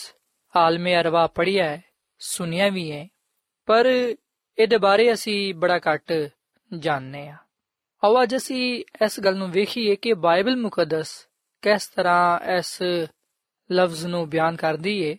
ਆਲਮੇ 0.56 0.96
ਅਰਵਾ 0.96 1.26
ਪੜਿਆ 1.26 1.64
ਹੈ 1.64 1.84
ਸੁਨਿਆ 2.18 2.68
ਵੀ 2.68 2.92
ਹੈ 2.92 3.08
ਪਰ 3.66 3.86
ਇਹਦੇ 4.58 4.78
ਬਾਰੇ 4.78 5.12
ਅਸੀਂ 5.12 5.54
ਬੜਾ 5.54 5.78
ਘੱਟ 5.78 6.30
ਜਾਣਦੇ 6.78 7.28
ਆ। 7.28 7.36
ਆਓ 8.04 8.22
ਅੱਜ 8.22 8.36
ਅਸੀਂ 8.36 8.84
ਇਸ 9.04 9.20
ਗੱਲ 9.20 9.36
ਨੂੰ 9.36 9.50
ਵੇਖੀਏ 9.50 9.96
ਕਿ 9.96 10.14
ਬਾਈਬਲ 10.14 10.56
ਮੁਕੱਦਸ 10.56 11.28
ਕਿਸ 11.62 11.86
ਤਰ੍ਹਾਂ 11.86 12.38
ਇਸ 12.58 12.82
ਲਫ਼ਜ਼ 13.72 14.06
ਨੂੰ 14.06 14.28
ਬਿਆਨ 14.28 14.56
ਕਰਦੀ 14.56 15.02
ਏ। 15.02 15.16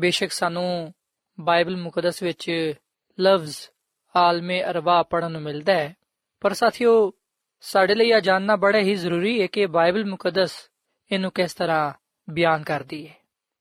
ਬੇਸ਼ੱਕ 0.00 0.32
ਸਾਨੂੰ 0.32 0.94
ਬਾਈਬਲ 1.40 1.76
ਮੁਕੱਦਸ 1.76 2.22
ਵਿੱਚ 2.22 2.72
ਲਫ਼ਜ਼ 3.20 3.56
ਆਲਮੇ 4.16 4.62
ਅਰਵਾ 4.64 5.02
ਪੜਨ 5.02 5.32
ਨੂੰ 5.32 5.42
ਮਿਲਦਾ 5.42 5.72
ਹੈ 5.72 5.96
ਪਰ 6.40 6.52
ਸਾਥੀਓ 6.52 7.12
ਸਾਡੇ 7.63 7.95
ਲਈ 7.95 8.09
ਇਹ 8.09 8.21
ਜਾਣਨਾ 8.21 8.55
ਬੜਾ 8.55 8.79
ਹੀ 8.79 8.95
ਜ਼ਰੂਰੀ 8.95 9.41
ਹੈ 9.41 9.47
ਕਿ 9.47 9.65
ਬਾਈਬਲ 9.69 10.05
ਮੁਕੱਦਸ 10.05 10.55
ਇਹਨੂੰ 11.11 11.31
ਕਿਸ 11.31 11.53
ਤਰ੍ਹਾਂ 11.53 11.91
ਬਿਆਨ 12.27 12.63
ਕਰਦੀ 12.63 13.07
ਹੈ 13.07 13.15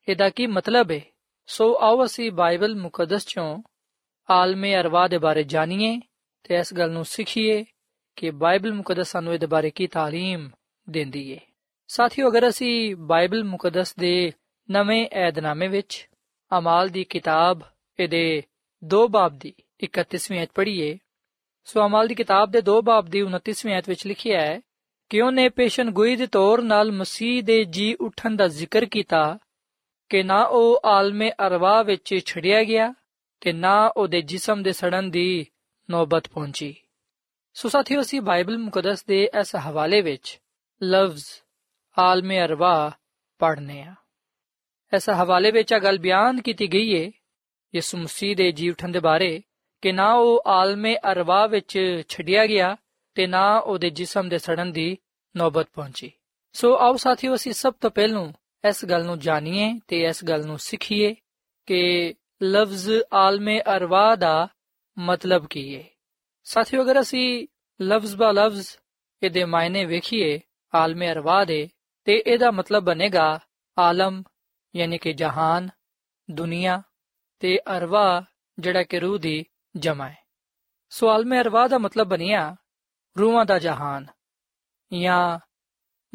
ਇਹਦਾ 0.09 0.29
ਕੀ 0.29 0.47
ਮਤਲਬ 0.47 0.91
ਹੈ 0.91 1.01
ਸੋ 1.49 1.75
ਆਓ 1.81 2.05
ਅਸੀਂ 2.05 2.31
ਬਾਈਬਲ 2.33 2.75
ਮੁਕੱਦਸ 2.77 3.27
ਚੋਂ 3.27 3.63
ਆਲਮੇ 4.29 4.75
ਅਰਵਾ 4.81 5.07
ਦੇ 5.09 5.19
ਬਾਰੇ 5.19 5.43
ਜਾਣੀਏ 5.45 5.99
ਤੇ 6.45 6.59
ਇਸ 6.59 6.73
ਗੱਲ 6.75 6.91
ਨੂੰ 6.91 7.05
ਸਿੱਖੀਏ 7.05 7.65
ਕਿ 8.17 8.31
ਬਾਈਬਲ 8.31 8.73
ਮੁਕੱਦਸ 8.75 9.11
ਸਾਨੂੰ 9.11 9.35
ਇਹਦੇ 9.35 9.47
ਬਾਰੇ 9.47 9.71
ਕੀ 9.71 9.87
تعلیم 9.97 10.49
ਦਿੰਦੀ 10.87 11.33
ਹੈ 11.33 11.39
ਸਾਥੀਓ 11.91 12.29
ਅਗਰ 12.29 12.49
ਅਸੀਂ 12.49 12.97
ਬਾਈਬਲ 13.07 13.45
ਮੁਕੱਦਸ 13.45 13.95
ਦੇ 13.95 14.33
ਨਵੇਂ 14.69 15.07
ਏਧਨਾਮੇ 15.19 15.69
ਵਿੱਚ 15.69 16.07
ਅਮਾਲ 16.53 16.89
ਦੀ 16.89 17.05
ਕਿਤਾਬ 17.05 17.63
ਇਹਦੇ 17.99 18.43
ਦੋ 18.83 19.07
ਬਾਬ 19.09 19.39
ਦੀ 19.39 19.53
31ਵੀਂ 19.83 20.43
ਅਧ 20.43 20.49
ਪੜ੍ਹੀਏ 20.55 20.99
ਸੋ 21.66 21.86
ਅਮਾਲ 21.86 22.08
ਦੀ 22.08 22.16
ਕਿਤਾਬ 22.16 22.52
ਦੇ 22.52 22.62
ਦੋ 22.62 22.82
ਬਾਬ 22.82 23.06
ਦੀ 23.06 23.22
29ਵੀਂ 23.22 23.78
ਅਧ 23.78 23.84
ਵਿੱਚ 23.88 24.08
ਲਿਖਿਆ 24.08 24.42
ਹੈ 24.42 24.62
ਕਿ 25.10 25.22
ਉਹਨੇ 25.22 25.50
ਪੇਸ਼ਨ 25.50 25.92
ਗੋਈ 25.92 26.16
ਦੇ 26.16 26.28
ਤੌਰ 26.28 26.62
ਨਾਲ 26.62 26.92
ਮਸੀਹ 26.92 27.44
ਦੇ 27.44 27.64
ਜੀ 27.64 27.96
ਉਠਣ 28.02 28.36
ਦਾ 28.36 28.48
ਜ਼ਿਕਰ 28.48 28.86
ਕੀਤਾ? 28.86 29.38
ਕਿ 30.10 30.24
ਨਾ 30.24 30.44
ਉਹ 30.44 30.82
ਆਲਮੇ 30.86 31.32
ਅਰਵਾ 31.48 31.84
ਵਿੱਚ 31.84 32.20
ਛੜਿਆ 32.26 32.64
ਗਿਆ, 32.64 32.94
ਤੇ 33.42 33.54
ਨਾ 33.54 33.94
ਉਹਦੇ 33.98 34.22
ਜਿਸਮ 34.22 34.64
ਦੇ 34.64 34.74
ਸੜਨ 34.74 35.12
ਦੀ 35.12 35.46
ਨੌਬਤ 35.90 36.28
ਪਹੁੰਚੀ। 36.28 36.76
ਸੋ 37.54 37.70
ਸਾਥੀਓ, 37.70 38.02
ਅਸੀਂ 38.02 38.22
ਬਾਈਬਲ 38.22 38.58
ਮੁਕੱਦਸ 38.58 39.06
ਦੇ 39.06 39.30
ਇਸ 39.40 39.56
ਹਵਾਲੇ 39.56 40.02
ਵਿੱਚ 40.02 40.40
ਲਫ਼ਜ਼ 40.84 41.26
ਆਲਮੇ 42.00 42.42
ਅਰਵਾ 42.42 42.92
ਪੜ੍ਹਨੇ 43.40 43.82
ਆ। 43.82 43.96
ਇਸ 44.96 45.10
ਹਵਾਲੇ 45.10 45.52
ਵਿੱਚ 45.52 45.72
ਇਹ 45.72 45.80
ਗੱਲ 45.80 45.98
ਬਿਆਨ 45.98 46.42
ਕੀਤੀ 46.42 46.68
ਗਈ 46.68 47.06
ਹੈ 47.06 47.12
ਯਿਸੂ 47.76 47.98
ਮਸੀਹ 47.98 48.36
ਦੇ 48.36 48.52
ਜੀ 48.52 48.70
ਉਠਣ 48.70 48.90
ਦੇ 48.90 49.00
ਬਾਰੇ। 49.00 49.42
ਕਿ 49.86 49.92
ਨਾ 49.92 50.14
ਉਹ 50.14 50.44
ਆਲਮੇ 50.48 50.98
ਅਰਵਾ 51.12 51.48
ਵਿੱਚ 51.48 52.04
ਛੱਡਿਆ 52.10 52.46
ਗਿਆ 52.48 52.76
ਤੇ 53.16 53.28
ਨਾ 53.28 53.58
ਉਹਦੇ 53.58 53.90
ਜਿਸਮ 53.90 54.30
ਦੇ 54.30 54.38
ਸੜਨ 54.38 54.72
ਦੀ 54.72 54.98
ਨੌਬਤ 55.38 55.68
ਪਹੁੰਚੀ। 55.74 56.12
ਸੋ 56.54 56.78
ਆਓ 56.78 56.96
ਸਾਥੀਓ, 56.96 57.36
ਅਸੀਂ 57.36 57.54
ਸਭ 57.54 57.74
ਤੋਂ 57.82 57.92
ਪਹਿਲਾਂ 57.92 58.32
ਇਸ 58.70 58.86
ਗੱਲ 58.86 59.06
ਨੂੰ 59.06 59.20
ਜਾਣੀਏ 59.20 59.80
ਤੇ 59.88 60.04
ਇਸ 60.06 60.24
ਗੱਲ 60.26 60.46
ਨੂੰ 60.46 60.58
ਸਿੱਖੀਏ 60.60 61.16
ਕਿ 61.66 62.14
ਲਫ਼ਜ਼ 62.44 62.90
ਆਲਮੇ 63.14 63.62
ਅਰਵਾ 63.78 64.16
ਦਾ 64.16 64.48
ਮਤਲਬ 65.00 65.48
ਕੀ 65.48 65.76
ਹੈ 65.76 65.84
ਸਾਥੀਓ, 66.44 66.84
ਅਗਰ 66.84 67.02
ਅਸੀਂ 67.02 67.48
ਲਫ਼ਜ਼ 67.82 68.16
ਬਾ 68.16 68.32
ਲਫ਼ਜ਼ 68.32 68.68
ਇਹਦੇ 69.24 69.46
ਮਾਇਨੇ 69.46 69.86
ਵੇਖੀਏ 69.86 70.40
ਆਲਮੇ 70.76 71.12
ਅਰਵਾ 71.12 71.46
ਦੇ, 71.46 71.70
ਤੇ 72.06 72.24
ਇਹਦਾ 72.28 72.52
ਮਤਲਬ 72.52 72.84
ਬਣੇਗਾ 72.84 73.40
ਆਲਮ, 73.78 74.24
ਯਾਨੀ 74.76 74.98
ਕਿ 74.98 75.14
ਜਹਾਨ, 75.14 75.70
ਦੁਨੀਆ 76.32 76.82
ਤੇ 77.40 77.60
ਅਰਵਾ 77.78 78.24
ਜਿਹੜਾ 78.60 78.84
ਕਿ 78.84 79.00
ਰੂਹ 79.00 79.20
ਦੀ 79.20 79.46
ਜਮਾ 79.76 80.10
ਹੈ। 80.10 80.18
ਸੋ 80.90 81.10
ਆਲਮੇ 81.10 81.42
ਅਰਵਾ 81.42 81.68
ਦਾ 81.68 81.78
ਮਤਲਬ 81.78 82.08
ਬਣਿਆ, 82.08 82.56
ਰੂਹਾਂ 83.20 83.46
ਦਾ 83.46 83.60
ਜਹਾਨ 83.60 84.08
ਜਾਂ 85.02 85.40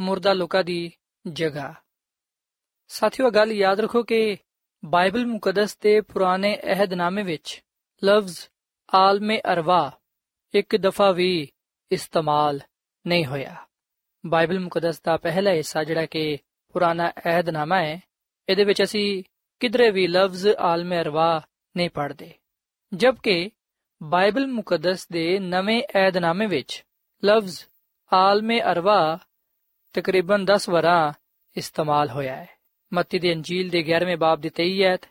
ਮੁਰਦਾ 0.00 0.32
ਲੋਕਾਂ 0.32 0.64
ਦੀ 0.64 0.92
ਜਗ੍ਹਾ। 1.32 1.74
ਸਾਥੀਓ 2.88 3.30
ਗੱਲ 3.30 3.52
ਯਾਦ 3.52 3.80
ਰੱਖੋ 3.80 4.02
ਕਿ 4.02 4.36
ਬਾਈਬਲ 4.84 5.26
ਮੁਕੱਦਸ 5.26 5.78
ਦੇ 5.78 6.00
ਪੁਰਾਣੇ 6.00 6.58
ਅਹਿਦਨਾਮੇ 6.64 7.22
ਵਿੱਚ 7.22 7.64
ਲਫ਼ਜ਼ 8.04 8.38
ਆਲਮੇ 8.94 9.40
ਅਰਵਾ 9.52 10.00
ਇੱਕ 10.54 10.76
ਦਫਾ 10.76 11.12
ਵੀ 11.12 11.50
ਇਸਤੇਮਾਲ 11.92 12.60
ਨਹੀਂ 13.06 13.26
ਹੋਇਆ। 13.26 13.66
ਬਾਈਬਲ 14.26 14.60
ਮੁਕੱਦਸ 14.60 15.00
ਦਾ 15.00 15.16
ਪਹਿਲਾ 15.16 15.50
ਹਿੱਸਾ 15.50 15.84
ਜਿਹੜਾ 15.84 16.06
ਕਿ 16.06 16.38
ਪੁਰਾਣਾ 16.72 17.10
ਅਹਿਦਨਾਮਾ 17.10 17.78
ਹੈ, 17.82 18.02
ਇਹਦੇ 18.48 18.64
ਵਿੱਚ 18.64 18.82
ਅਸੀਂ 18.82 19.24
ਕਿਧਰੇ 19.60 19.90
ਵੀ 19.90 20.06
ਲਫ਼ਜ਼ 20.06 20.48
ਆਲਮੇ 20.48 21.00
ਅਰਵਾ 21.00 21.42
ਨਹੀਂ 21.76 21.90
ਪੜ੍ਹਦੇ। 21.90 22.34
ਜਦਕਿ 22.92 23.50
ਬਾਈਬਲ 24.00 24.46
ਮੁਕੱਦਸ 24.46 25.06
ਦੇ 25.12 25.38
ਨਵੇਂ 25.38 25.82
ਅਹਿਦਨਾਮੇ 25.96 26.46
ਵਿੱਚ 26.46 26.82
ਲਫ਼ਜ਼ 27.22 27.58
ਆਲਮੇ 28.12 28.60
ਅਰਵਾ 28.72 29.18
ਤਕਰੀਬਨ 29.94 30.46
10 30.46 30.68
ਵਾਰਾਂ 30.70 31.12
ਇਸਤੇਮਾਲ 31.56 32.10
ਹੋਇਆ 32.10 32.34
ਹੈ 32.36 32.46
ਮੱਤੀ 32.92 33.18
ਦੀ 33.18 33.32
ਅੰਜੀਲ 33.32 33.68
ਦੇ 33.70 33.84
11ਵੇਂ 33.84 34.16
ਬਾਬ 34.16 34.40
ਦੀ 34.40 34.50
23 34.60 34.82
ਐਤ 34.84 35.06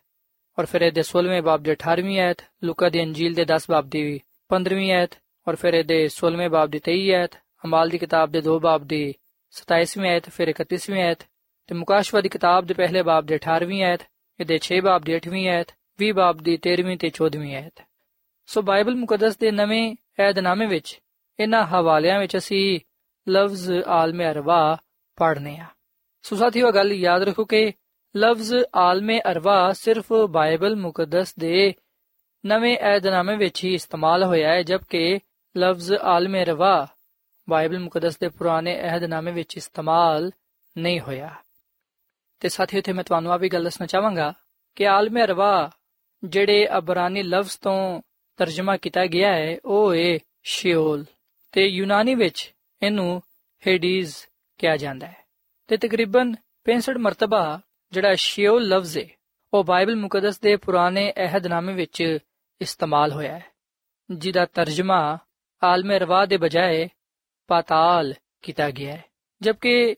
ਔਰ 0.57 0.65
ਫਿਰ 0.65 0.81
ਇਹਦੇ 0.81 1.03
16ਵੇਂ 1.05 1.41
ਬਾਬ 1.41 1.63
ਦੇ 1.63 1.73
18ਵੀਂ 1.73 2.19
ਐਤ 2.19 2.43
ਲੂਕਾ 2.63 2.89
ਦੀ 2.89 3.03
ਅੰਜੀਲ 3.03 3.33
ਦੇ 3.33 3.45
10 3.47 3.69
ਬਾਬ 3.69 3.89
ਦੀ 3.89 4.03
15ਵੀਂ 4.49 4.91
ਐਤ 4.91 5.15
ਔਰ 5.47 5.55
ਫਿਰ 5.55 5.73
ਇਹਦੇ 5.73 6.01
16ਵੇਂ 6.13 6.49
ਬਾਬ 6.49 6.69
ਦੀ 6.69 6.81
23 6.85 7.09
ਐਤ 7.15 7.41
ਅਮਾਲ 7.63 7.89
ਦੀ 7.89 7.97
ਕਿਤਾਬ 7.97 8.31
ਦੇ 8.31 8.41
2 8.45 8.59
ਬਾਬ 8.59 8.87
ਦੀ 8.87 9.03
27ਵੀਂ 9.53 10.11
ਐਤ 10.11 10.29
ਫਿਰ 10.31 10.53
31ਵੀਂ 10.53 11.03
ਐਤ 11.03 11.27
ਤੇ 11.69 11.75
ਮੁਕਾਸ਼ਵਾ 11.75 12.21
ਦੀ 12.21 12.29
ਕਿਤਾਬ 12.29 12.65
ਦੇ 12.65 12.73
ਪਹਿਲੇ 12.75 13.01
ਬਾਬ 13.05 13.25
ਦੇ 13.25 13.39
18ਵੀਂ 13.39 13.83
ਐਤ 13.85 14.07
ਇਹਦੇ 14.39 14.63
6 14.67 14.81
ਬਾਬ 14.83 15.03
ਦੀ 15.03 15.17
8ਵੀਂ 15.17 15.47
ਐਤ 15.51 15.75
20 16.03 16.11
ਬਾਬ 16.11 16.37
ਦੀ 16.37 16.57
13ਵੀਂ 16.67 16.97
ਤੇ 16.97 17.07
14ਵੀਂ 17.07 17.55
ਐਤ 17.55 17.81
ਸੋ 18.45 18.61
ਬਾਈਬਲ 18.61 18.95
ਮੁਕੱਦਸ 18.95 19.37
ਦੇ 19.37 19.51
ਨਵੇਂ 19.51 19.95
ਏਧਨਾਮੇ 20.19 20.65
ਵਿੱਚ, 20.65 20.99
ਇਹਨਾਂ 21.39 21.65
ਹਵਾਲਿਆਂ 21.65 22.19
ਵਿੱਚ 22.19 22.37
ਅਸੀਂ 22.37 22.79
ਲਫ਼ਜ਼ 23.29 23.71
ਆਲਮੇ 23.87 24.31
ਅਰਵਾ 24.31 24.77
ਪੜ੍ਹਨੇ 25.15 25.57
ਆ। 25.57 25.65
ਸੋ 26.21 26.35
ਸਾਥੀਓ 26.35 26.71
ਗੱਲ 26.71 26.91
ਯਾਦ 26.93 27.23
ਰੱਖੋ 27.23 27.45
ਕਿ 27.45 27.71
ਲਫ਼ਜ਼ 28.17 28.53
ਆਲਮੇ 28.75 29.19
ਅਰਵਾ 29.31 29.71
ਸਿਰਫ 29.71 30.13
ਬਾਈਬਲ 30.29 30.75
ਮੁਕੱਦਸ 30.75 31.35
ਦੇ 31.35 31.73
ਨਵੇਂ 32.45 32.77
ਏਧਨਾਮੇ 32.77 33.37
ਵਿੱਚ 33.37 33.63
ਹੀ 33.63 33.73
ਇਸਤੇਮਾਲ 33.73 34.23
ਹੋਇਆ 34.23 34.49
ਹੈ, 34.49 34.61
ਜਦਕਿ 34.61 35.19
ਲਫ਼ਜ਼ 35.57 35.93
ਆਲਮੇ 35.93 36.45
ਰਵਾ 36.45 36.87
ਬਾਈਬਲ 37.49 37.79
ਮੁਕੱਦਸ 37.79 38.17
ਦੇ 38.17 38.29
ਪੁਰਾਣੇ 38.29 38.81
ਅਹਿਦਨਾਮੇ 38.81 39.31
ਵਿੱਚ 39.31 39.57
ਇਸਤੇਮਾਲ 39.57 40.31
ਨਹੀਂ 40.77 40.99
ਹੋਇਆ। 40.99 41.35
ਤੇ 42.39 42.49
ਸਾਥੀਓ 42.49 42.81
ਤੇ 42.81 42.93
ਮੈਂ 42.93 43.03
ਤੁਹਾਨੂੰ 43.03 43.31
ਆ 43.31 43.37
ਵੀ 43.37 43.49
ਗੱਲ 43.49 43.63
ਦੱਸਣਾ 43.63 43.87
ਚਾਹਾਂਗਾ 43.87 44.33
ਕਿ 44.75 44.87
ਆਲਮੇ 44.87 45.23
ਅਰਵਾ 45.23 45.71
ਜਿਹੜੇ 46.23 46.67
ਅਬਰਾਨੀ 46.77 47.23
ਲਫ਼ਜ਼ 47.23 47.57
ਤੋਂ 47.61 48.01
ਤਰਜਮਾ 48.37 48.77
ਕੀਤਾ 48.77 49.05
ਗਿਆ 49.05 49.33
ਹੈ, 49.33 49.57
ਉਹ 49.65 49.95
ਹੈ 49.95 50.19
ਸ਼ਿਓਲ 50.43 51.05
ਤੇ 51.51 51.67
ਯੂਨਾਨੀ 51.67 52.15
ਵਿੱਚ 52.15 52.53
ਇਹਨੂੰ 52.83 53.21
ਹੇਡੀਜ਼ 53.67 54.15
ਕਿਹਾ 54.57 54.77
ਜਾਂਦਾ 54.77 55.07
ਹੈ। 55.07 55.17
ਤੇ 55.67 55.77
ਤਕਰੀਬਨ 55.77 56.35
65 56.63 56.97
ਮਰਤਬਾ 56.97 57.61
ਜਿਹੜਾ 57.91 58.15
ਸ਼ਿਓਲ 58.15 58.67
ਲਫ਼ਜ਼ 58.67 58.97
ਹੈ, 58.97 59.07
ਉਹ 59.53 59.63
ਬਾਈਬਲ 59.63 59.95
ਮੁਕੱਦਸ 59.95 60.39
ਦੇ 60.39 60.55
ਪੁਰਾਣੇ 60.55 61.13
ਅਹਿਦਨਾਮੇ 61.17 61.73
ਵਿੱਚ 61.73 62.17
ਇਸਤੇਮਾਲ 62.61 63.11
ਹੋਇਆ 63.11 63.33
ਹੈ, 63.33 63.45
ਜਿਹਦਾ 64.11 64.45
ਤਰਜਮਾ 64.45 65.17
ਆਲਮੇ 65.63 65.99
ਰਵਾ 65.99 66.25
ਦੇ 66.25 66.37
ਬਜਾਏ 66.37 66.89
ਪਾਤਾਲ 67.47 68.13
ਕੀਤਾ 68.41 68.71
ਗਿਆ 68.71 68.93
ਹੈ। 68.93 69.03
ਜਦਕਿ 69.41 69.95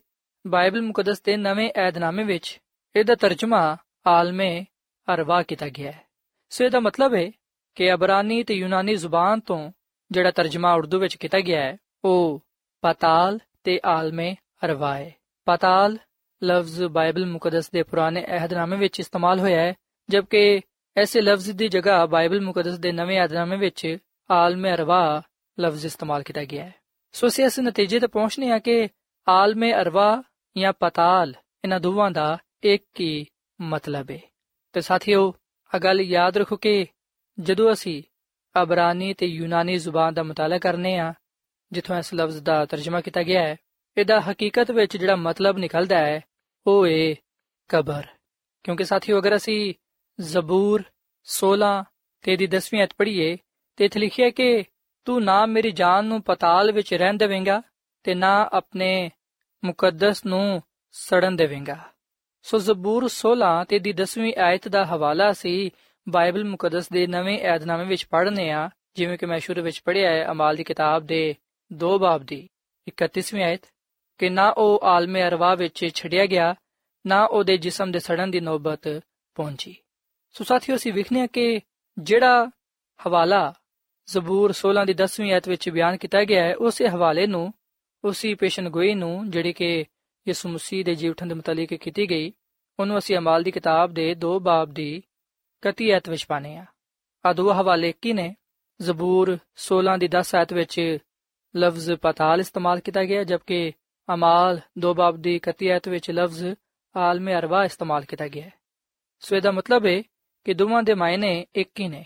ਬਾਈਬਲ 0.48 0.82
ਮੁਕੱਦਸ 0.82 1.22
ਦੇ 1.22 1.38
ਨਵੇਂ 1.38 1.72
ਅਹਿਦਨਾਮੇ 1.76 2.24
ਵਿੱਚ 2.24 2.60
ਇਹਦਾ 2.96 3.16
ਤਰਜਮਾ 3.16 3.78
ਆਲਮੇ 4.08 4.66
ਅਰਵਾ 5.14 5.44
ਕੀਤਾ 5.44 5.70
ਗਿਆ 5.70 5.92
ਹੈ। 5.92 6.11
ਸੋ 6.52 6.64
ਇਹਦਾ 6.64 6.80
ਮਤਲਬ 6.80 7.14
ਹੈ 7.14 7.32
ਕਿ 7.76 7.94
ਅਬਰਾਨੀ 7.94 8.44
ਤੇ 8.44 8.54
ਯੂਨਾਨੀ 8.54 8.96
ਜ਼ੁਬਾਨ 8.96 9.40
ਤੋਂ 9.40 9.72
ਜਿਹੜਾ 10.12 10.32
ਤਰਜਮਾ 10.32 10.74
ਉਰਦੂ 10.74 11.00
ਵਿੱਚ 11.00 11.16
ਕੀਤਾ 11.16 11.40
ਗਿਆ 11.40 11.62
ਹੈ, 11.62 11.78
ਉਹ 12.06 12.44
ਪਾਤਾਲ 12.82 13.40
ਤੇ 13.64 13.80
ਆਲਮੇ 13.86 14.36
ਅਰਵਾ 14.66 14.98
ਹੈ। 14.98 15.16
ਪਾਤਾਲ 15.46 15.98
ਲਫ਼ਜ਼ 16.44 16.84
ਬਾਈਬਲ 16.84 17.26
ਮੁਕੱਦਸ 17.26 17.72
ਦੇ 17.72 17.84
ਪੁਰਾਣੇ 17.84 18.26
ਅਹਿਦਨਾਮੇ 18.26 18.78
ਵਿੱਚ 18.78 19.00
ਇਸਤੇਮਾਲ 19.00 19.40
ਹੋਇਆ 19.40 19.62
ਹੈ, 19.62 19.74
ਜਦਕਿ 20.10 20.62
ਐਸੇ 20.98 21.22
ਲਫ਼ਜ਼ 21.22 21.52
ਦੀ 21.52 21.68
ਜਗ੍ਹਾ 21.68 22.06
ਬਾਈਬਲ 22.06 22.42
ਮੁਕੱਦਸ 22.42 22.80
ਦੇ 22.80 22.92
ਨਵੇਂ 22.92 23.20
ਅਹਿਦਨਾਮੇ 23.20 23.58
ਵਿੱਚ 23.58 23.98
ਆਲਮੇ 24.32 24.74
ਅਰਵਾ 24.74 25.22
ਲਫ਼ਜ਼ 25.60 25.86
ਇਸਤੇਮਾਲ 25.86 26.24
ਕੀਤਾ 26.24 26.44
ਗਿਆ 26.44 26.66
ਹੈ। 26.66 26.76
ਸੋ 27.12 27.28
ਅਸੀਂ 27.28 27.46
ਇਸ 27.46 27.60
ਨਤੀਜੇ 27.60 28.00
ਤੇ 28.00 28.08
ਪਹੁੰਚਨੇ 28.08 28.52
ਆ 28.52 28.60
ਕਿ 28.60 28.90
ਆਲਮੇ 29.28 29.74
ਅਰਵਾ 29.74 30.24
ਜਾਂ 30.58 30.74
ਪਤਾਲ, 30.80 31.34
ਇਹਨਾਂ 31.64 31.80
ਦੋਵਾਂ 31.80 32.12
ਦਾ 32.12 32.38
ਇੱਕ 32.64 33.00
ਹੀ 33.00 33.26
ਮਤਲਬ 33.62 34.12
ਹੈ। 34.12 34.20
ਤੇ 34.74 34.82
ਸਾਥੀਓ 34.82 35.34
ਆ 35.76 35.80
ਗੱਲ 35.80 36.02
ਯਾਦ 36.02 36.38
ਰੱਖੋ 36.38 36.56
ਕਿ 36.56 36.88
ਜਦੋਂ 37.40 37.74
ਅਸੀਂ 37.74 38.04
ਅਬਰਾਨੀ 38.62 39.14
ਤੇ 39.14 39.26
ਯੂਨਾਨੀ 39.26 39.78
ਜ਼ੁਬਾਨ 39.78 40.14
ਦਾ 40.14 40.24
ਮਤਾਲਾ 40.24 40.58
ਕਰਨੇ 40.58 40.98
ਆ, 40.98 41.14
ਜਿੱਥੋਂ 41.72 41.98
ਇਸ 41.98 42.14
ਲਫ਼ਜ਼ 42.14 42.44
ਦਾ 42.44 42.66
ਤਰਜਮਾ 42.66 43.02
ਕੀਤਾ 43.02 43.24
ਗਿਆ 43.24 43.42
ਹੈ, 43.42 43.58
ਇਹਦਾ 43.98 44.20
ਹਕੀਕਤ 44.20 44.72
ਵਿੱਚ 44.72 44.98
ਜਿਹੜਾ 44.98 45.16
ਮਤਲਬ 45.16 45.58
ਨਿਕਲਦਾ 45.58 45.98
ਹੈ, 45.98 46.22
ਉਹ 46.68 46.88
ਹੈ 46.88 47.16
ਕਬਰ। 47.70 48.08
ਕਿਉਂਕਿ 48.64 48.84
ਸਾਥੀਓ, 48.84 49.20
ਅਗਰ 49.20 49.36
ਅਸੀਂ 49.36 49.74
ਜ਼ਬੂਰ 50.22 50.84
16 51.24 51.84
ਤੇ 52.22 52.36
ਦੀ 52.36 52.48
10ਵੀਂ 52.48 52.84
ਅਧ 52.84 52.90
ਪੜ੍ਹੀਏ, 52.98 53.38
ਤੇ 53.76 53.86
ਇੱਥੇ 53.86 54.00
ਲਿਖਿਆ 54.00 54.30
ਕਿ 54.30 54.64
ਤੂੰ 55.06 55.24
ਨਾ 55.24 55.46
ਮੇਰੀ 55.46 55.72
ਜਾਨ 55.72 56.06
ਨੂੰ 56.06 56.22
ਪਤਾਲ 56.22 56.72
ਵਿੱਚ 56.72 56.94
ਰਹਿਣ 56.94 57.14
ਦੇਵੇਂਗਾ 57.14 57.62
ਤੇ 58.04 58.16
ਨਾ 58.16 58.50
ਆਪਣੇ 58.54 59.12
ਮੁਕੱਦਸ 59.66 60.26
ਨੂੰ 60.26 60.62
ਸੜਨ 60.92 61.36
ਦੇਵੇਂਗਾ। 61.36 61.91
ਸੋ 62.44 62.58
ਜ਼ਬੂਰ 62.58 63.10
16 63.10 63.66
ਤੇ 63.68 63.80
ਦੀ 63.80 63.94
10ਵੀਂ 63.94 64.34
ਆਇਤ 64.40 64.68
ਦਾ 64.68 64.86
ਹਵਾਲਾ 64.86 65.32
ਸੀ 65.32 65.72
ਬਾਈਬਲ 66.10 66.44
ਮੁਕੱਦਸ 66.44 66.90
ਦੇ 66.90 67.08
ਨਵੇਂ 67.08 67.40
ਏਧਨਾਮੇ 67.40 67.86
ਵਿੱਚ 67.86 68.06
ਪੜ੍ਹਨੇ 68.06 68.52
ਆ, 68.52 68.70
ਜਿਵੇਂ 68.96 69.18
ਕਿ 69.18 69.26
ਮੈਂ 69.26 69.40
ਸ਼ੁਰੂ 69.40 69.62
ਵਿੱਚ 69.62 69.82
ਪੜ੍ਹਿਆ 69.86 70.10
ਹੈ, 70.12 70.32
ਅਮਾਲ 70.32 70.56
ਦੀ 70.56 70.64
ਕਿਤਾਬ 70.64 71.06
ਦੇ 71.06 71.36
2 71.74 71.98
ਬਾਬ 72.00 72.24
ਦੀ 72.24 72.50
31ਵੀਂ 72.88 73.44
ਆਇਤ, 73.44 73.62
ਕਿ 74.18 74.30
ਨਾ 74.30 74.50
ਉਹ 74.50 74.80
ਆਲਮੇ 74.84 75.24
ਅਰਵਾ 75.24 75.56
ਵਿੱਚ 75.56 75.90
ਛੜਿਆ 75.96 76.26
ਗਿਆ, 76.26 76.56
ਨਾ 77.08 77.26
ਉਹਦੇ 77.26 77.58
ਜਿਸਮ 77.58 77.92
ਦੇ 77.92 78.00
ਸੜਨ 78.00 78.32
ਦੀ 78.32 78.40
ਨੌਬਤ 78.40 79.02
ਪਹੁੰਚੀ। 79.36 79.76
ਸੋ 80.32 80.44
ਸਾਥੀਓ, 80.44 80.76
ਅਸੀਂ 80.76 80.94
ਵਿਖਨੇ 80.94 81.28
ਕਿ 81.28 81.62
ਜਿਹੜਾ 82.00 82.50
ਹਵਾਲਾ 83.08 83.54
ਜ਼ਬੂਰ 84.08 84.54
16 84.54 84.86
ਦੀ 84.86 84.94
10ਵੀਂ 84.94 85.34
ਆਇਤ 85.34 85.48
ਵਿੱਚ 85.48 85.70
ਬਿਆਨ 85.70 85.98
ਕੀਤਾ 85.98 86.24
ਗਿਆ 86.24 86.44
ਹੈ, 86.44 86.56
ਉਸੇ 86.56 86.88
ਹਵਾਲੇ 86.88 87.28
ਨੂੰ, 87.28 87.54
ਉਸੇ 88.04 88.36
ਪੇਸ਼ਨਗੋਈ 88.36 88.94
ਨੂੰ, 88.94 89.32
ਜਿਹੜੀ 89.32 89.54
ਕਿ 89.54 89.86
ਯਿਸੂ 90.28 90.50
ਮਸੀਹ 90.50 90.86
ਦੇ 90.86 90.96
ਜੀਵਨ 90.96 91.28
ਦੇ 91.28 91.34
ਮੁਤਲਕ 91.34 91.74
ਕੀਤੀ 91.74 92.10
ਗਈ, 92.10 92.34
ਉਹਨੂੰ 92.80 92.98
ਅਸੀਂ 92.98 93.18
ਅਮਾਲ 93.18 93.44
ਦੀ 93.44 93.52
ਕਿਤਾਬ 93.52 93.94
ਦੇ 93.94 94.16
2 94.16 94.40
ਬਾਬ 94.40 94.72
ਦੀ 94.72 95.04
31 95.62 95.92
ਐਤ 95.92 96.10
ਵਿੱਚ 96.10 96.26
ਪਾਣੇ 96.26 96.58
ਆ 96.58 96.66
ਆ 97.26 97.34
ਦੋ 97.34 97.54
ਹਵਾਲੇ 97.54 97.94
ਕੀ 98.02 98.14
ਨੇ। 98.14 98.36
ਜ਼ਬੂਰ 98.82 99.38
16 99.56 99.98
ਦੀ 99.98 100.08
10 100.08 100.36
ਐਤ 100.36 100.54
ਵਿੱਚ 100.54 100.98
ਲਫ਼ਜ਼ 101.58 101.92
ਪਤਾਲ 101.92 102.40
ਇਸਤੇਮਾਲ 102.40 102.80
ਕੀਤਾ 102.80 103.04
ਗਿਆ, 103.04 103.24
ਜਦਕਿ 103.24 103.74
ਅਮਾਲ 104.14 104.62
2 104.80 104.94
ਬਾਬ 104.94 105.18
ਦੀ 105.18 105.36
31 105.36 105.68
ਐਤ 105.70 105.88
ਵਿੱਚ 105.88 106.12
ਲਫ਼ਜ਼ 106.12 106.56
ਆਲਮ 106.96 107.30
ਅਰਵਾ 107.30 107.66
ਇਸਤੇਮਾਲ 107.66 108.06
ਕੀਤਾ 108.06 108.28
ਗਿਆ 108.28 108.44
ਹੈ। 108.44 108.54
ਸੋ 109.20 109.36
ਇਹਦਾ 109.36 109.52
ਮਤਲਬ 109.52 109.86
ਹੈ 109.86 110.04
ਕਿ 110.44 110.54
ਦੋਵਾਂ 110.54 110.84
ਦੇ 110.84 110.94
ਮਾਇਨੇ 110.94 111.46
ਇੱਕ 111.56 111.80
ਹੀ 111.80 111.88
ਨੇ। 111.88 112.06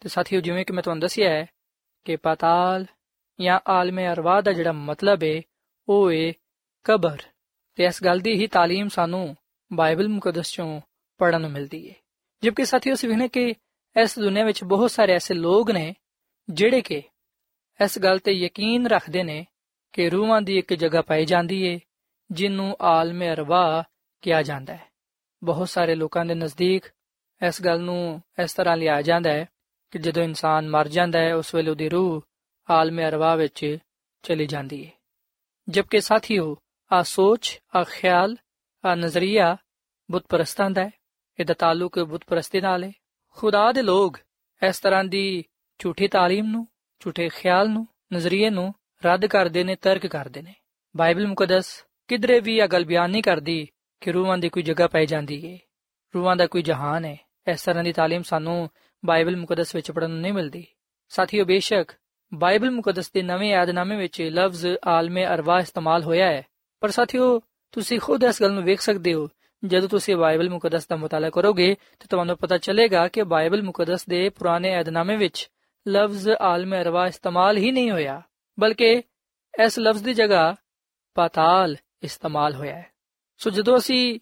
ਤੇ 0.00 0.08
ਸਾਥੀਓ, 0.08 0.40
ਜਿਵੇਂ 0.40 0.64
ਕਿ 0.64 0.72
ਮੈਂ 0.72 0.82
ਤੁਹਾਨੂੰ 0.82 1.00
ਦੱਸਿਆ 1.00 1.30
ਹੈ 1.30 1.46
ਕਿ 2.04 2.16
ਪਤਾਲ 2.16 2.86
ਜਾਂ 3.40 3.60
ਆਲਮ 3.68 4.00
ਅਰਵਾ 4.00 4.40
ਦਾ 4.40 4.52
ਜਿਹੜਾ 4.52 4.72
ਮਤਲਬ 4.72 5.22
ਹੈ, 5.22 5.42
ਉਹ 5.88 6.12
ਹੈ 6.12 6.32
ਕਬਰ। 6.84 7.18
ਤੇ 7.75 7.83
ਇਸ 7.83 8.03
ਗੱਲ 8.03 8.19
ਦੀ 8.19 8.33
ਹੀ 8.33 8.45
تعلیم 8.45 8.87
ਸਾਨੂੰ 8.87 9.35
ਬਾਈਬਲ 9.73 10.07
ਮੁਕੱਦਸ 10.07 10.51
ਚੋਂ 10.51 10.81
ਪੜਨ 11.19 11.41
ਨੂੰ 11.41 11.51
ਮਿਲਦੀ 11.51 11.89
ਹੈ 11.89 11.95
ਜਦਕਿ 12.43 12.65
ਸਾਥੀਓ 12.65 12.95
ਸਿਵਹਨੇ 12.95 13.27
ਕਿ 13.27 13.55
ਇਸ 13.95 14.19
ਦੁਨੀਆਂ 14.19 14.45
ਵਿੱਚ 14.45 14.63
ਬਹੁਤ 14.63 14.91
ਸਾਰੇ 14.91 15.13
ਐਸੇ 15.13 15.33
ਲੋਕ 15.33 15.71
ਨੇ 15.71 15.93
ਜਿਹੜੇ 16.49 16.81
ਕਿ 16.81 17.01
ਇਸ 17.79 17.99
ਗੱਲ 17.99 18.19
ਤੇ 18.19 18.31
ਯਕੀਨ 18.31 18.87
ਰੱਖਦੇ 18.87 19.23
ਨੇ 19.23 19.45
ਕਿ 19.93 20.09
ਰੂਹਾਂ 20.09 20.41
ਦੀ 20.41 20.57
ਇੱਕ 20.57 20.73
ਜਗ੍ਹਾ 20.73 21.01
ਪਾਈ 21.01 21.25
ਜਾਂਦੀ 21.25 21.61
ਏ 21.63 21.79
ਜਿਹਨੂੰ 22.31 22.75
ਆਲਮੇ 22.81 23.33
ਅਰਵਾ 23.33 23.83
ਕਿਹਾ 24.21 24.41
ਜਾਂਦਾ 24.41 24.73
ਹੈ 24.73 24.87
ਬਹੁਤ 25.43 25.69
ਸਾਰੇ 25.69 25.95
ਲੋਕਾਂ 25.95 26.25
ਦੇ 26.25 26.35
ਨਜ਼ਦੀਕ 26.35 26.85
ਇਸ 27.41 27.61
ਗੱਲ 27.61 27.81
ਨੂੰ 27.81 28.21
ਇਸ 28.39 28.53
ਤਰ੍ਹਾਂ 28.53 28.77
ਲਿਆ 28.77 29.01
ਜਾਂਦਾ 29.01 29.31
ਹੈ 29.31 29.45
ਕਿ 29.91 29.99
ਜਦੋਂ 29.99 30.23
ਇਨਸਾਨ 30.23 30.69
ਮਰ 30.69 30.87
ਜਾਂਦਾ 30.87 31.19
ਹੈ 31.19 31.35
ਉਸ 31.35 31.55
ਵੇਲੇ 31.55 31.69
ਉਹਦੀ 31.69 31.89
ਰੂਹ 31.89 32.21
ਆਲਮੇ 32.69 33.07
ਅਰਵਾ 33.07 33.35
ਵਿੱਚ 33.35 33.77
ਚਲੀ 34.23 34.45
ਜਾਂਦੀ 34.45 34.85
ਹੈ 34.85 34.91
ਜਦਕਿ 35.67 36.01
ਸਾਥੀਓ 36.01 36.55
ਆ 36.91 37.01
ਸੋਚ 37.03 37.59
ਆ 37.75 37.83
ਖਿਆਲ 37.83 38.35
ਆ 38.83 38.95
ਨਜ਼ਰੀਆ 38.95 39.55
ਬੁੱਤ 40.09 40.25
ਪ੍ਰਸਤਾਂ 40.29 40.69
ਦਾ 40.69 40.83
ਹੈ 40.83 40.89
ਇਹਦਾ 41.39 41.53
ਤਾਲੁਕ 41.53 41.99
ਬੁੱਤ 41.99 42.23
ਪ੍ਰਸਤੀ 42.27 42.61
ਨਾਲ 42.61 42.83
ਹੈ 42.83 42.91
ਖੁਦਾ 43.37 43.71
ਦੇ 43.71 43.81
ਲੋਕ 43.81 44.17
ਇਸ 44.61 44.79
ਤਰ੍ਹਾਂ 44.79 45.03
ਦੀ 45.03 45.43
ਝੂਠੀ 45.79 46.05
تعلیم 46.05 46.51
ਨੂੰ 46.51 46.67
ਝੂਠੇ 47.01 47.29
ਖਿਆਲ 47.29 47.69
ਨੂੰ 47.69 47.87
ਨਜ਼ਰੀਏ 48.13 48.49
ਨੂੰ 48.49 48.73
ਰੱਦ 49.03 49.25
ਕਰਦੇ 49.25 49.63
ਨੇ 49.63 49.75
ਤਰਕ 49.75 50.07
ਕਰਦੇ 50.07 50.41
ਨੇ 50.41 50.53
ਬਾਈਬਲ 50.95 51.27
ਮੁਕੱਦਸ 51.27 51.69
ਕਿਧਰੇ 52.09 52.39
ਵੀ 52.39 52.57
ਇਹ 52.57 52.67
ਗੱਲ 52.67 52.85
ਬਿਆਨ 52.85 53.11
ਨਹੀਂ 53.11 53.23
ਕਰਦੀ 53.23 53.65
ਕਿ 54.01 54.11
ਰੂਹਾਂ 54.11 54.37
ਦੀ 54.37 54.49
ਕੋਈ 54.49 54.63
ਜਗ੍ਹਾ 54.63 54.87
ਪਾਈ 54.87 55.05
ਜਾਂਦੀ 55.05 55.41
ਏ 55.45 55.57
ਰੂਹਾਂ 56.13 56.35
ਦਾ 56.35 56.47
ਕੋਈ 56.47 56.61
ਜਹਾਨ 56.61 57.05
ਹੈ 57.05 57.17
ਇਸ 57.47 57.63
ਤਰ੍ਹਾਂ 57.63 57.83
ਦੀ 57.83 57.91
تعلیم 57.91 58.21
ਸਾਨੂੰ 58.21 58.69
ਬਾਈਬਲ 59.03 59.35
ਮੁਕੱਦਸ 59.35 59.75
ਵਿੱਚ 59.75 59.91
ਪੜਨ 59.91 60.09
ਨੂੰ 60.09 60.19
ਨਹੀਂ 60.19 60.33
ਮਿਲਦੀ 60.33 60.65
ਸਾਥੀਓ 61.11 61.45
ਬੇਸ਼ੱਕ 61.45 61.91
ਬਾਈਬਲ 62.31 62.71
ਮੁਕੱਦਸ 62.71 63.11
ਦੇ 63.11 63.21
ਨਵੇਂ 63.21 63.49
ਯਾਦਨਾਮੇ 63.51 63.95
ਵਿੱਚ 63.95 64.21
ਲਫ਼ਜ਼ 64.21 64.65
ਆਲਮੇ 64.87 65.25
ਅਰਵਾ 65.25 65.59
ਇਸਤੇਮਾਲ 65.59 66.03
ਹੋਇਆ 66.03 66.25
ਹੈ 66.31 66.43
ਪਰ 66.84 66.90
ਸਾਥੀਓ, 66.90 67.40
ਤੁਸੀਂ 67.72 68.00
ਖੁਦ 68.00 68.24
ਇਸ 68.24 68.42
ਗੱਲ 68.42 68.52
ਨੂੰ 68.52 68.62
ਵੇਖ 68.62 68.80
ਸਕਦੇ 68.80 69.14
ਹੋ। 69.14 69.28
ਜਦੋਂ 69.64 69.88
ਤੁਸੀਂ 69.88 70.16
ਬਾਈਬਲ 70.16 70.50
ਮੁਕੱਦਸ 70.50 70.86
ਦਾ 70.86 70.96
ਮਤਾਲਾ 70.96 71.30
ਕਰੋਗੇ, 71.30 71.74
ਤਾਂ 71.74 72.06
ਤੁਹਾਨੂੰ 72.10 72.36
ਪਤਾ 72.36 72.58
ਚੱਲੇਗਾ 72.58 73.08
ਕਿ 73.08 73.22
ਬਾਈਬਲ 73.22 73.62
ਮੁਕੱਦਸ 73.62 74.06
ਦੇ 74.06 74.28
ਪੁਰਾਣੇ 74.28 74.72
ਯਾਦਨਾਮੇ 74.72 75.16
ਵਿੱਚ 75.16 75.50
ਲਫ਼ਜ਼ 75.88 76.28
ਆਲਮ 76.40 76.74
ਅਰਵਾ 76.74 77.06
ਇਸਤੇਮਾਲ 77.06 77.56
ਹੀ 77.56 77.70
ਨਹੀਂ 77.70 77.90
ਹੋਇਆ, 77.90 78.22
ਬਲਕਿ 78.60 79.02
ਇਸ 79.64 79.78
ਲਫ਼ਜ਼ 79.78 80.04
ਦੀ 80.04 80.14
ਜਗ੍ਹਾ 80.14 80.54
ਪਾਤਾਲ 81.14 81.76
ਇਸਤੇਮਾਲ 82.02 82.54
ਹੋਇਆ 82.54 82.74
ਹੈ। 82.74 82.90
ਸੋ 83.38 83.50
ਜਦੋਂ 83.50 83.78
ਅਸੀਂ 83.78 84.20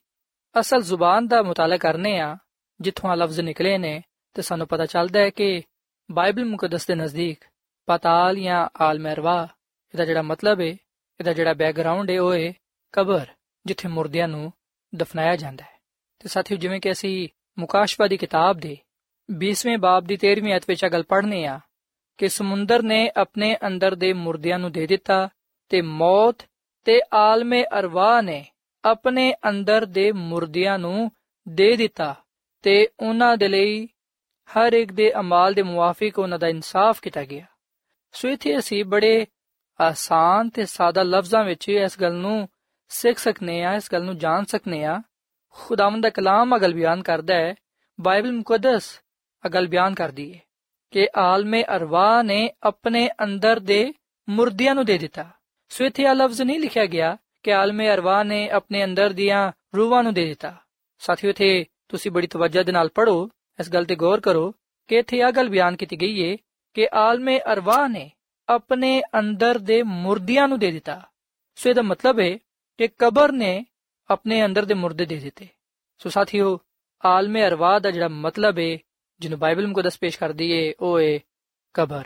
ਅਸਲ 0.61 0.83
ਜ਼ੁਬਾਨ 0.83 1.27
ਦਾ 1.27 1.43
ਮਤਾਲਾ 1.43 1.77
ਕਰਨੇ 1.77 2.19
ਆ, 2.19 2.37
ਜਿੱਥੋਂ 2.81 3.11
ਆ 3.11 3.15
ਲਫ਼ਜ਼ 3.15 3.41
ਨਿਕਲੇ 3.41 3.79
ਨੇ, 3.79 4.03
ਤੇ 4.35 4.43
ਸਾਨੂੰ 4.43 4.67
ਪਤਾ 4.67 4.87
ਚੱਲਦਾ 4.87 5.21
ਹੈ 5.21 5.31
ਕਿ 5.31 5.63
ਬਾਈਬਲ 6.11 6.45
ਮੁਕੱਦਸ 6.45 6.87
ਦੇ 6.87 6.95
ਨਜ਼ਦੀਕ 6.95 7.45
ਪਾਤਾਲ 7.87 8.37
ਜਾਂ 8.37 8.69
ਆਲਮੇ 8.81 9.13
ਅਰਵਾ, 9.13 9.49
ਇਹਦਾ 9.95 10.05
ਜਿਹੜਾ 10.05 10.23
ਮਤਲਬ 10.23 10.61
ਹੈ 10.61 10.77
ਇਹਦਾ 11.23 11.33
ਜਿਹੜਾ 11.33 11.55
ਬੈਕਗ੍ਰਾਉਂਡ 11.55 12.11
ਹੈ 12.11 12.21
ਉਹ 12.21 12.35
ਹੈ 12.35 12.53
ਕਬਰ, 12.93 13.27
ਜਿੱਥੇ 13.67 13.89
ਮੁਰਦਿਆਂ 13.89 14.29
ਨੂੰ 14.29 14.53
ਦਫਨਾਇਆ 14.95 15.37
ਜਾਂਦਾ 15.37 15.65
ਹੈ। 15.65 15.81
ਤੇ 16.19 16.29
ਸਾਥੀਓ, 16.29 16.57
ਜਿਵੇਂ 16.57 16.81
ਕਿ 16.81 16.93
ਅਸੀਂ 16.93 17.29
ਮੁਕਾਸ਼ਵਾ 17.59 18.07
ਦੀ 18.07 18.17
ਕਿਤਾਬ 18.17 18.57
ਦੇ 18.57 18.77
20ਵੇਂ 19.39 19.79
ਬਾਬ 19.79 20.05
ਦੀ 20.05 20.15
13ਵੀਂ 20.15 20.57
ਅਧ 20.57 20.63
ਵਿੱਚ 20.69 20.85
ਗੱਲ 20.85 21.03
ਪੜ੍ਹਨੇ 21.03 21.45
ਆ 21.47 21.61
ਕਿ 22.19 22.29
ਸਮੁੰਦਰ 22.29 22.83
ਨੇ 22.83 23.11
ਆਪਣੇ 23.17 23.57
ਅੰਦਰ 23.67 23.95
ਦੇ 23.95 24.13
ਮੁਰਦਿਆਂ 24.13 24.59
ਨੂੰ 24.59 24.73
ਦੇ 24.73 24.87
ਦਿੱਤਾ 24.87 25.29
ਤੇ 25.69 25.83
ਮੌਤ 25.83 26.37
ਤੇ 26.85 27.01
ਆਲਮੇ 27.15 27.65
ਅਰਵਾ 27.65 28.21
ਨੇ 28.21 28.45
ਆਪਣੇ 28.85 29.35
ਅੰਦਰ 29.49 29.87
ਦੇ 29.87 30.13
ਮੁਰਦਿਆਂ 30.13 30.79
ਨੂੰ 30.79 31.11
ਦੇ 31.49 31.77
ਦਿੱਤਾ 31.77 32.15
ਤੇ 32.63 32.89
ਉਹਨਾਂ 33.01 33.37
ਦੇ 33.37 33.49
ਲਈ 33.49 33.87
ਹਰ 34.53 34.73
ਇੱਕ 34.73 34.93
ਦੇ 34.93 35.13
ਅਮਾਲ 35.21 35.55
ਦੇ 35.55 35.63
ਮੁਆਫਿਕ 35.63 36.19
ਉਹਨਾਂ 36.19 36.39
ਦਾ 36.39 36.49
ਇਨਸਾਫ 36.49 37.01
ਕੀਤਾ 37.01 37.25
ਗਿਆ। 37.25 37.47
ਸੋ 38.13 38.29
ਇਥੇ 38.29 38.59
ਅਸੀਂ 38.59 38.85
ਬੜੇ 38.85 39.27
ਆਸਾਨ 39.81 40.49
ਤੇ 40.49 40.67
ਸਾਦਾ 40.67 41.03
ਲਫ਼ਜ਼ਾਂ 41.03 41.45
ਵਿੱਚ 41.45 41.69
ਇਸ 41.69 42.01
ਗੱਲ 42.01 42.15
ਨੂੰ 42.15 42.49
ਸਿੱਖ 42.89 43.19
ਸਕਨੇ 43.19 43.65
ਆ, 43.65 43.75
ਇਸ 43.75 43.93
ਗੱਲ 43.93 44.05
ਨੂੰ 44.05 44.19
ਜਾਣ 44.19 44.45
ਸਕਨੇ 44.45 44.85
ਆ। 44.85 45.03
ਖੁਦਾਵੰਦ 45.49 46.03
ਦਾ 46.03 46.11
ਕਲਾਮ 46.11 46.57
ਅਗਲ 46.57 46.75
ਬਿਆਨ 46.75 47.03
ਕਰਦਾ 47.03 47.35
ਹੈ, 47.35 47.55
ਬਾਈਬਲ 48.01 48.33
ਮੁਕੱਦਸ 48.33 49.01
ਅਗਲ 49.47 49.67
ਬਿਆਨ 49.67 49.95
ਕਰਦੀ 49.95 50.35
ਹੈ 50.35 50.41
ਕਿ 50.91 51.09
ਆਲਮੇ 51.17 51.65
ਅਰਵਾ 51.77 52.23
ਨੇ 52.23 52.51
ਆਪਣੇ 52.63 53.11
ਅੰਦਰ 53.23 53.61
ਦੇ 53.61 53.95
ਮੁਰਦਿਆਂ 54.29 54.75
ਨੂੰ 54.75 54.85
ਦੇ 54.85 54.99
ਦਿੱਤਾ। 54.99 55.31
ਸੋ 55.69 55.85
ਇਥੇ 55.85 56.03
ਇਹ 56.03 56.09
ਲਫ਼ਜ਼ 56.09 56.43
ਨਹੀਂ 56.43 56.61
ਲਿਖਿਆ 56.61 56.87
ਗਿਆ 56.87 57.17
ਕਿ 57.43 57.55
ਆਲਮੇ 57.55 57.95
ਅਰਵਾ 57.95 58.23
ਨੇ 58.23 58.51
ਆਪਣੇ 58.51 58.85
ਅੰਦਰ 58.85 59.11
ਦੀਆਂ 59.11 59.53
ਰੂਹਾਂ 59.77 60.03
ਨੂੰ 60.03 60.15
ਦੇ 60.15 60.27
ਦਿੱਤਾ। 60.27 60.57
ਸਾਥੀਓ, 60.99 61.31
ਇਥੇ 61.31 61.65
ਤੁਸੀਂ 61.89 62.11
ਬੜੀ 62.11 62.27
ਤਵੱਜਾ 62.27 62.63
ਦੇ 62.63 62.73
ਨਾਲ 62.73 62.89
ਪੜੋ 62.89 63.31
ਇਸ 63.61 63.71
ਗੱਲ 63.71 63.85
ਤੇ 63.85 63.95
ਗੌਰ 63.95 64.21
ਕਰੋ 64.21 64.55
ਕਿ 64.89 64.97
ਇਥੇ 64.97 65.19
ਇਹ 65.19 65.33
ਗੱਲ 65.33 65.49
ਬਿਆਨ 65.49 65.77
ਕੀਤੀ 65.77 66.01
ਗਈ 66.01 66.33
ਹੈ 66.33 66.37
ਕਿ 66.75 66.89
ਆਲਮੇ 66.93 67.41
ਅਰਵਾ 67.53 67.89
ਨੇ 67.89 68.11
ਆਪਣੇ 68.49 69.03
ਅੰਦਰ 69.19 69.59
ਦੇ 69.59 69.83
ਮੁਰਦਿਆਂ 69.83 70.49
ਨੂੰ 70.49 70.59
ਦੇ 70.59 70.71
ਦਿੱਤਾ। 70.71 71.09
ਸੋ 71.55 71.71
ਇਹਦਾ 71.71 71.83
ਮਤਲਬ 71.83 72.21
ਹੈ 72.21 72.39
ਕਿ 72.79 72.89
ਕਬਰ 72.89 73.33
ਨੇ 73.33 73.65
ਆਪਣੇ 74.11 74.45
ਅੰਦਰ 74.45 74.65
ਦੇ 74.65 74.75
ਮੁਰਦੇ 74.75 75.05
ਦੇ 75.05 75.17
ਦਿੱਤੇ। 75.17 75.49
ਸੋ 75.99 76.11
ਸਾਥੀਓ, 76.11 76.61
ਆਲਮੇ 77.05 77.47
ਅਰਵਾ 77.47 77.79
ਦਾ 77.79 77.91
ਜਿਹੜਾ 77.91 78.09
ਮਤਲਬ 78.09 78.59
ਹੈ 78.59 78.79
ਜਿਹਨੂੰ 79.21 79.39
ਬਾਈਬਲ 79.39 79.67
ਮੁਕੱਦਸ 79.67 79.99
ਪੇਸ਼ 79.99 80.19
ਕਰਦੀ 80.19 80.51
ਏ, 80.51 80.75
ਉਹ 80.81 81.01
ਏ 81.01 81.21
ਕਬਰ। 81.75 82.05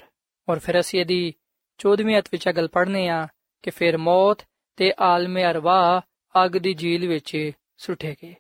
ਔਰ 0.49 0.59
ਫਿਰ 0.59 0.81
ਅਸੀਂ 0.81 1.01
ਇਹਦੀ 1.01 1.35
14ਵੀਂ 1.79 2.18
ਅਧ 2.18 2.25
ਵਿੱਚ 2.33 2.49
ਗੱਲ 2.49 2.68
ਪੜ੍ਹਨੇ 2.68 3.09
ਆ 3.09 3.29
ਕਿ 3.62 3.70
ਫਿਰ 3.70 3.99
ਮੌਤ 3.99 4.38
ਤੇ 4.77 4.92
ਆਲਮੇ 5.01 5.44
ਅਰਵਾ 5.44 6.03
ਅੱਗ 6.44 6.51
ਦੀ 6.51 6.75
ਜੀਲ 6.75 7.09
ਵਿੱਚ 7.09 7.51
ਸੁੱਟੇਗੇ 7.77 8.35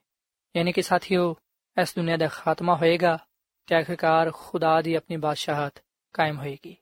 ਯਾਨੀ 0.56 0.72
ਕਿ 0.72 0.82
ਸਾਥੀਓ, 0.82 1.36
ਇਸ 1.82 1.94
ਦੁਨੀਆ 1.96 2.16
ਦਾ 2.16 2.28
ਖਾਤਮਾ 2.28 2.76
ਹੋਏਗਾ 2.76 3.18
ਤੇ 3.66 3.74
ਆਖਿਰਕਾਰ 3.74 4.30
ਖੁਦਾ 4.34 4.82
ਦੀ 4.82 4.94
ਆਪਣੀ 4.94 5.16
ਬਾਦਸ਼ਾਹਤ 5.16 5.84
ਕਾਇਮ 6.12 6.38
ਹੋਏਗੀ। 6.38 6.76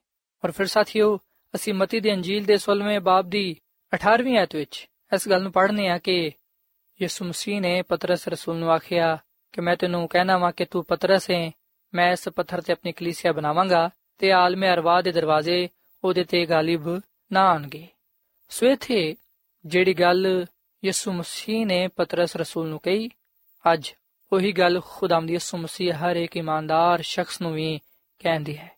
ਔਰ 0.45 0.51
ਫਿਰ 0.51 0.65
ਸਾਥੀਓ, 0.65 1.19
ਅਸੀਂ 1.55 1.73
ਮਤੀ 1.73 1.99
ਦੀ 1.99 2.13
ਅੰਜੀਲ 2.13 2.45
ਦੇ 2.45 2.57
16ਵੇਂ 2.57 2.99
ਬਾਬ 2.99 3.29
ਦੀ 3.29 3.57
18ਵੀਂ 3.93 4.37
ਆਇਤ 4.37 4.55
ਵਿੱਚ 4.55 4.87
ਇਸ 5.15 5.29
ਗੱਲ 5.29 5.43
ਨੂੰ 5.43 5.51
ਪੜ੍ਹਨੇ 5.51 5.89
ਆ 5.89 5.97
ਕਿ 5.97 6.31
ਯਿਸੂ 7.01 7.25
ਮਸੀਹ 7.25 7.61
ਨੇ 7.61 7.81
ਪਤਰਸ 7.81 8.27
ਰਸੂਲ 8.27 8.55
ਨੂੰ 8.55 8.71
ਆਖਿਆ 8.71 9.17
ਕਿ 9.53 9.61
ਮੈਂ 9.61 9.75
ਤੈਨੂੰ 9.75 10.07
ਕਹਿਣਾ 10.07 10.37
ਵਾਂ 10.37 10.51
ਕਿ 10.51 10.65
ਤੂੰ 10.65 10.85
ਪਤਰਸ 10.85 11.31
ਹੈ, 11.31 11.51
ਮੈਂ 11.93 12.11
ਇਸ 12.11 12.29
ਪੱਥਰ 12.29 12.61
ਤੇ 12.61 12.73
ਆਪਣੀ 12.73 12.91
ਕਲੀਸਿਆ 12.91 13.31
ਬਣਾਵਾਂਗਾ 13.31 13.89
ਤੇ 14.17 14.31
ਆਲਮੇ 14.31 14.69
ਅਰਵਾ 14.69 15.01
ਦੇ 15.01 15.11
ਦਰਵਾਜ਼ੇ 15.11 15.69
ਉਹਦੇ 16.03 16.23
ਤੇ 16.23 16.45
ਗਾਲਿਬ 16.45 17.01
ਨਾ 17.31 17.41
ਆਣਗੇ। 17.41 17.87
ਸੋ 18.49 18.67
ਇਥੇ 18.67 19.15
ਜਿਹੜੀ 19.65 19.93
ਗੱਲ 19.93 20.45
ਯਿਸੂ 20.85 21.11
ਮਸੀਹ 21.11 21.65
ਨੇ 21.65 21.87
ਪਤਰਸ 21.87 22.35
ਰਸੂਲ 22.35 22.67
ਨੂੰ 22.67 22.79
ਕਹੀ, 22.79 23.09
ਅੱਜ 23.73 23.93
ਉਹੀ 24.33 24.51
ਗੱਲ 24.51 24.81
ਖੁਦਾਮ 24.85 25.25
ਦੀ 25.25 25.33
ਯਿਸੂ 25.33 25.57
ਮਸੀਹ 25.57 25.93
ਹਰ 25.93 26.15
ਇੱਕ 26.15 26.37
ਇਮਾਨਦਾਰ 26.37 27.01
ਸ਼ਖਸ 27.01 27.41
ਨੂੰ 27.41 27.53
ਵੀ 27.53 27.79
ਕਹਿੰਦੀ 28.19 28.57
ਹੈ। 28.57 28.74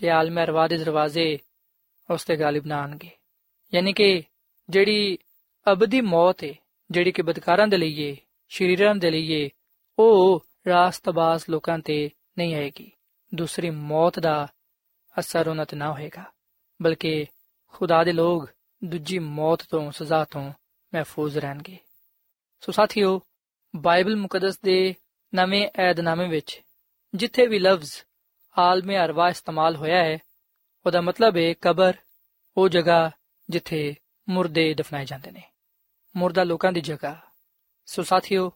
ਕਿ 0.00 0.10
ਆਲਮੇ 0.10 0.42
ਅਰਵਾ 0.42 0.68
ਦੇ 0.68 0.76
ਦਰਵਾਜ਼ੇ, 0.78 1.38
ਉਸ 2.10 2.24
ਤੇ 2.24 2.36
ਗਾਲਿਬ 2.36 2.66
ਨਾ 2.66 2.76
ਆਣਗੇ। 2.76 3.10
ਯਾਨੀ 3.74 3.92
ਕਿ 3.92 4.22
ਜਿਹੜੀ 4.68 5.18
ਅਬਦੀ 5.72 6.00
ਮੌਤ 6.00 6.44
ਹੈ 6.44 6.54
ਜਿਹੜੀ 6.90 7.12
ਕਿ 7.12 7.22
ਬਦਕਾਰਾਂ 7.22 7.68
ਦੇ 7.68 7.76
ਲਈ 7.76 8.00
ਏ 8.00 8.16
ਸ਼ਰੀਰਾਂ 8.48 8.94
ਦੇ 8.94 9.10
ਲਈ 9.10 9.32
ਏ 9.32 9.50
ਉਹ 9.98 10.46
ਰਾਸਤਬਾਜ਼ 10.68 11.42
ਲੋਕਾਂ 11.50 11.78
ਤੇ 11.78 12.10
ਨਹੀਂ 12.38 12.54
ਆਏਗੀ। 12.54 12.92
ਦੂਸਰੀ 13.34 13.70
ਮੌਤ 13.70 14.18
ਦਾ 14.18 14.48
ਅਸਰ 15.18 15.48
ਉਹਨਾਂ 15.48 15.66
ਤੇ 15.66 15.76
ਨਾ 15.76 15.92
ਹੋਏਗਾ। 15.92 16.24
ਬਲਕਿ 16.82 17.26
ਖੁਦਾ 17.66 18.04
ਦੇ 18.04 18.12
ਲੋਕ 18.12 18.50
ਦੂਜੀ 18.84 19.18
ਮੌਤ 19.18 19.62
ਤੋਂ, 19.70 19.92
ਸਜ਼ਾ 19.92 20.24
ਤੋਂ 20.24 20.52
ਮਹਿਫੂਜ਼ 20.94 21.38
ਰਹਿਣਗੇ। 21.38 21.78
ਸੋ 22.60 22.72
ਸਾਥੀਓ, 22.72 23.20
ਬਾਈਬਲ 23.76 24.16
ਮੁਕੱਦਸ 24.16 24.60
ਦੇ 24.60 24.94
ਨਵੇਂ 25.34 25.68
ਏਧਨਾਮੇ 25.90 26.28
ਵਿੱਚ 26.28 26.62
ਜਿੱਥੇ 27.14 27.46
ਵੀ 27.46 27.58
ਲਫ਼ਜ਼ 27.58 27.92
ਆਲਮੇ 28.58 28.98
ਅਰਵਾ 28.98 29.28
ਇਸਤੇਮਾਲ 29.28 29.76
ਹੋਇਆ 29.76 30.04
ਹੈ। 30.04 30.18
ਉਹਦਾ 30.86 31.00
ਮਤਲਬ 31.00 31.36
ਹੈ 31.36 31.54
ਕਬਰ, 31.54 31.94
ਉਹ 32.56 32.68
ਜਗ੍ਹਾ 32.68 33.10
ਜਿੱਥੇ 33.50 33.94
ਮੁਰਦੇ 34.28 34.74
ਦਫਨਾਏ 34.74 35.04
ਜਾਂਦੇ 35.04 35.30
ਨੇ। 35.30 35.42
ਮੁਰਦਾ 36.16 36.44
ਲੋਕਾਂ 36.44 36.72
ਦੀ 36.72 36.80
ਜਗ੍ਹਾ। 36.80 37.20
ਸੋ 37.86 38.02
ਸਾਥੀਓ, 38.02 38.52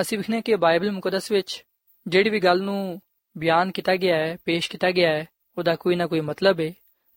ਅਸੀਂ 0.00 0.18
ਵਿਖਨੇ 0.18 0.42
ਕਿ 0.42 0.56
ਬਾਈਬਲ 0.56 0.90
ਮੁਕੱਦਸ 0.90 1.32
ਵਿੱਚ 1.32 1.64
ਜਿਹੜੀ 2.06 2.30
ਵੀ 2.30 2.40
ਗੱਲ 2.40 2.62
ਨੂੰ 2.62 3.00
ਬਿਆਨ 3.38 3.72
ਕੀਤਾ 3.72 3.96
ਗਿਆ 3.96 4.16
ਹੈ, 4.16 4.36
ਪੇਸ਼ 4.44 4.70
ਕੀਤਾ 4.70 4.90
ਗਿਆ 4.90 5.10
ਹੈ, 5.10 5.28
ਉਹਦਾ 5.58 5.76
ਕੋਈ 5.76 5.96
ਨਾ 5.96 6.06
ਕੋਈ 6.06 6.20
ਮਤਲਬ 6.20 6.60
ਹੈ। 6.60 6.72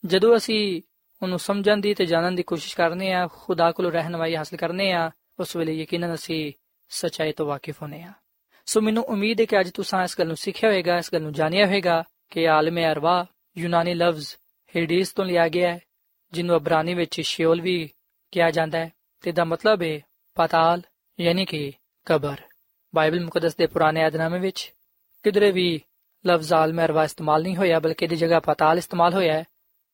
ਜਦੋਂ 0.05 0.37
ਅਸੀਂ 0.37 0.81
ਉਹਨੂੰ 1.21 1.39
ਸਮਝਣ 1.39 1.77
ਦੀ 1.77 1.93
ਤੇ 1.93 2.05
ਜਾਣਨ 2.05 2.35
ਦੀ 2.35 2.43
ਕੋਸ਼ਿਸ਼ 2.43 2.77
ਕਰਨੇ 2.77 3.13
ਆ 3.13 3.27
ਖੁਦਾ 3.27 3.71
ਕੋਲੋਂ 3.71 3.91
ਰਹਿਨਮਾਈ 3.91 4.35
ਹਾਸਲ 4.35 4.57
ਕਰਨੇ 4.57 4.91
ਆ 4.91 5.11
ਉਸ 5.39 5.55
ਵੇਲੇ 5.55 5.73
ਯਕੀਨਨ 5.73 6.13
ਅਸੀਂ 6.13 6.53
ਸਚਾਈ 6.89 7.31
ਤੋਂ 7.31 7.45
ਵਾਕਿਫ 7.45 7.81
ਹੋਨੇ 7.81 8.03
ਆ 8.03 8.13
ਸੋ 8.69 8.81
ਮੈਨੂੰ 8.81 9.03
ਉਮੀਦ 9.03 9.39
ਹੈ 9.41 9.45
ਕਿ 9.45 9.59
ਅੱਜ 9.59 9.71
ਤੁਸੀਂ 9.71 10.03
ਇਸ 10.03 10.19
ਗੱਲ 10.19 10.27
ਨੂੰ 10.27 10.35
ਸਿੱਖਿਆ 10.35 10.69
ਹੋਵੇਗਾ, 10.69 10.97
ਇਸ 10.97 11.13
ਗੱਲ 11.13 11.21
ਨੂੰ 11.21 11.33
ਜਾਣਿਆ 11.33 11.65
ਹੋਵੇਗਾ 11.65 12.03
ਕਿ 12.29 12.47
ਆਲਮੇ 12.47 12.85
ਅਰਵਾ, 12.85 13.25
ਯੂਨਾਨੀ 13.57 13.93
ਲਫ਼ਜ਼ 13.93 14.27
ਹੇਡੀਸ 14.75 15.11
ਤੋਂ 15.11 15.25
ਲਿਆ 15.25 15.47
ਗਿਆ 15.47 15.73
ਹੈ, 15.73 15.79
ਜਿਹਨੂੰ 16.31 16.57
ਅਬਰਾਨੀ 16.57 16.93
ਵਿੱਚ 16.93 17.21
ਸ਼ਿਓਲ 17.21 17.61
ਵੀ 17.61 17.89
ਕਿਹਾ 18.31 18.51
ਜਾਂਦਾ 18.51 18.77
ਹੈ 18.77 18.91
ਤੇ 19.21 19.31
ਦਾ 19.31 19.43
ਮਤਲਬ 19.43 19.81
ਹੈ 19.81 19.99
ਪਾਤਾਲ, 20.35 20.81
ਯਾਨੀ 21.19 21.45
ਕਿ 21.45 21.71
ਕਬਰ। 22.05 22.41
ਬਾਈਬਲ 22.95 23.23
ਮੁਕੱਦਸ 23.23 23.55
ਦੇ 23.55 23.67
ਪੁਰਾਣੇ 23.67 24.07
ਅਧਨਾਮੇ 24.07 24.39
ਵਿੱਚ 24.39 24.73
ਕਿਧਰੇ 25.23 25.51
ਵੀ 25.51 25.81
ਲਫ਼ਜ਼ 26.27 26.53
ਆਲਮੇ 26.53 26.85
ਅਰਵਾ 26.85 27.03
ਇਸਤੇਮਾਲ 27.03 27.43
ਨਹੀਂ 27.43 27.55
ਹੋਇਆ, 27.55 27.79
ਬਲਕਿ 27.79 28.07
ਦੀ 28.07 28.15
ਜਗ੍ਹਾ 28.15 28.39
ਪਾਤਾਲ 28.39 28.77
ਇਸਤੇਮਾਲ 28.77 29.13
ਹੋਇਆ 29.13 29.33
ਹੈ, 29.33 29.43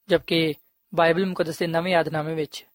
ਜਦਕਿ 0.10 0.54
ਬਾਈਬਲ 0.96 1.26
ਮੁਕੱਦਸ 1.26 1.58
ਦੇ 1.58 1.68
ਨਵੇਂ 1.68 2.00
ਅਧਨਾਮੇ 2.00 2.34
ਵਿੱਚ 2.34 2.66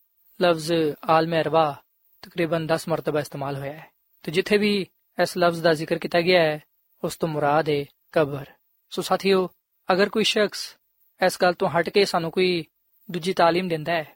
ਲਫ਼ਜ਼ 0.42 0.72
ਆਲਮੇ 1.04 1.40
ਅਰਵਾ 1.40 1.82
ਤਕਰੀਬਨ 2.22 2.66
10 2.66 2.88
ਮਰਤਬਾ 2.88 3.20
ਇਸਤੇਮਾਲ 3.20 3.56
ਹੋਇਆ 3.56 3.72
ਹੈ। 3.72 3.86
ਤੇ 4.22 4.32
ਜਿੱਥੇ 4.32 4.58
ਵੀ 4.58 4.86
ਇਸ 5.17 5.37
ਲਫ਼ਜ਼ 5.37 5.61
ਦਾ 5.61 5.73
ਜ਼ਿਕਰ 5.73 5.97
ਕੀਤਾ 5.97 6.21
ਗਿਆ 6.21 6.41
ਹੈ 6.41 6.59
ਉਸ 7.03 7.17
ਤੋਂ 7.17 7.29
ਮੁਰਾਦ 7.29 7.69
ਹੈ 7.69 7.83
ਕਬਰ 8.11 8.45
ਸੋ 8.91 9.01
ਸਾਥੀਓ 9.01 9.47
ਅਗਰ 9.89 10.09
ਕੋਈ 10.09 10.23
ਸ਼ਖਸ 10.23 10.77
ਇਸ 11.21 11.37
ਗੱਲ 11.41 11.53
ਤੋਂ 11.53 11.69
ਹਟ 11.69 11.89
ਕੇ 11.89 12.05
ਸਾਨੂੰ 12.05 12.31
ਕੋਈ 12.31 12.63
ਦੂਜੀ 13.09 13.31
تعلیم 13.31 13.69
ਦਿੰਦਾ 13.69 13.93
ਹੈ 13.93 14.15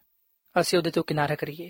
ਅਸੀਂ 0.56 0.78
ਉਹਦੇ 0.80 0.92
ਤੋਂ 0.92 1.04
ਕਿਨਾਰਾ 1.04 1.36
ਕਰੀਏ 1.36 1.70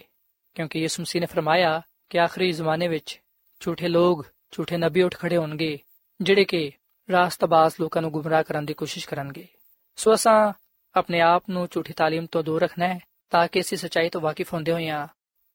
ਕਿਉਂਕਿ 0.55 0.79
ਯਿਸੂ 0.79 1.01
ਮਸੀਹ 1.01 1.21
ਨੇ 1.21 1.27
ਫਰਮਾਇਆ 1.27 1.81
ਕਿ 2.09 2.19
ਆਖਰੀ 2.19 2.51
ਜ਼ਮਾਨੇ 2.51 2.87
ਵਿੱਚ 2.87 3.19
ਝੂਠੇ 3.61 3.87
ਲੋਕ 3.87 4.25
ਝੂਠੇ 4.51 4.77
ਨਬੀ 4.77 5.01
ਉੱਠ 5.01 5.15
ਖੜੇ 5.15 5.37
ਹੋਣਗੇ 5.37 5.77
ਜਿਹੜੇ 6.21 6.45
ਕਿ 6.45 6.71
ਰਾਸਤਬਾਜ਼ 7.09 7.73
ਲੋਕਾਂ 7.81 8.01
ਨੂੰ 8.01 8.11
ਗੁੰਮਰਾਹ 8.11 8.43
ਕਰਨ 8.43 8.65
ਦੀ 8.65 8.73
ਕੋਸ਼ਿਸ਼ 8.73 9.07
ਕਰਨਗੇ 9.07 9.47
ਸੋ 9.97 10.13
ਅਸਾਂ 10.13 10.53
ਆਪਣੇ 10.95 11.21
ਆਪ 11.21 11.49
ਨੂੰ 11.49 11.67
ਝੂਠੀ 11.71 11.93
تعلیم 11.93 12.27
ਤੋਂ 12.31 12.43
ਦੂਰ 12.43 12.61
ਰੱਖਣਾ 12.61 12.87
ਹੈ 12.87 12.99
ਤਾਂ 13.29 13.47
ਕਿ 13.47 13.61
ਅਸੀਂ 13.61 13.77
ਸਚਾਈ 13.77 14.09
ਤੋਂ 14.09 14.21
ਵਾਕਿਫ 14.21 14.53
ਹੁੰਦੇ 14.53 14.71
ਹੋਈਆਂ 14.71 15.07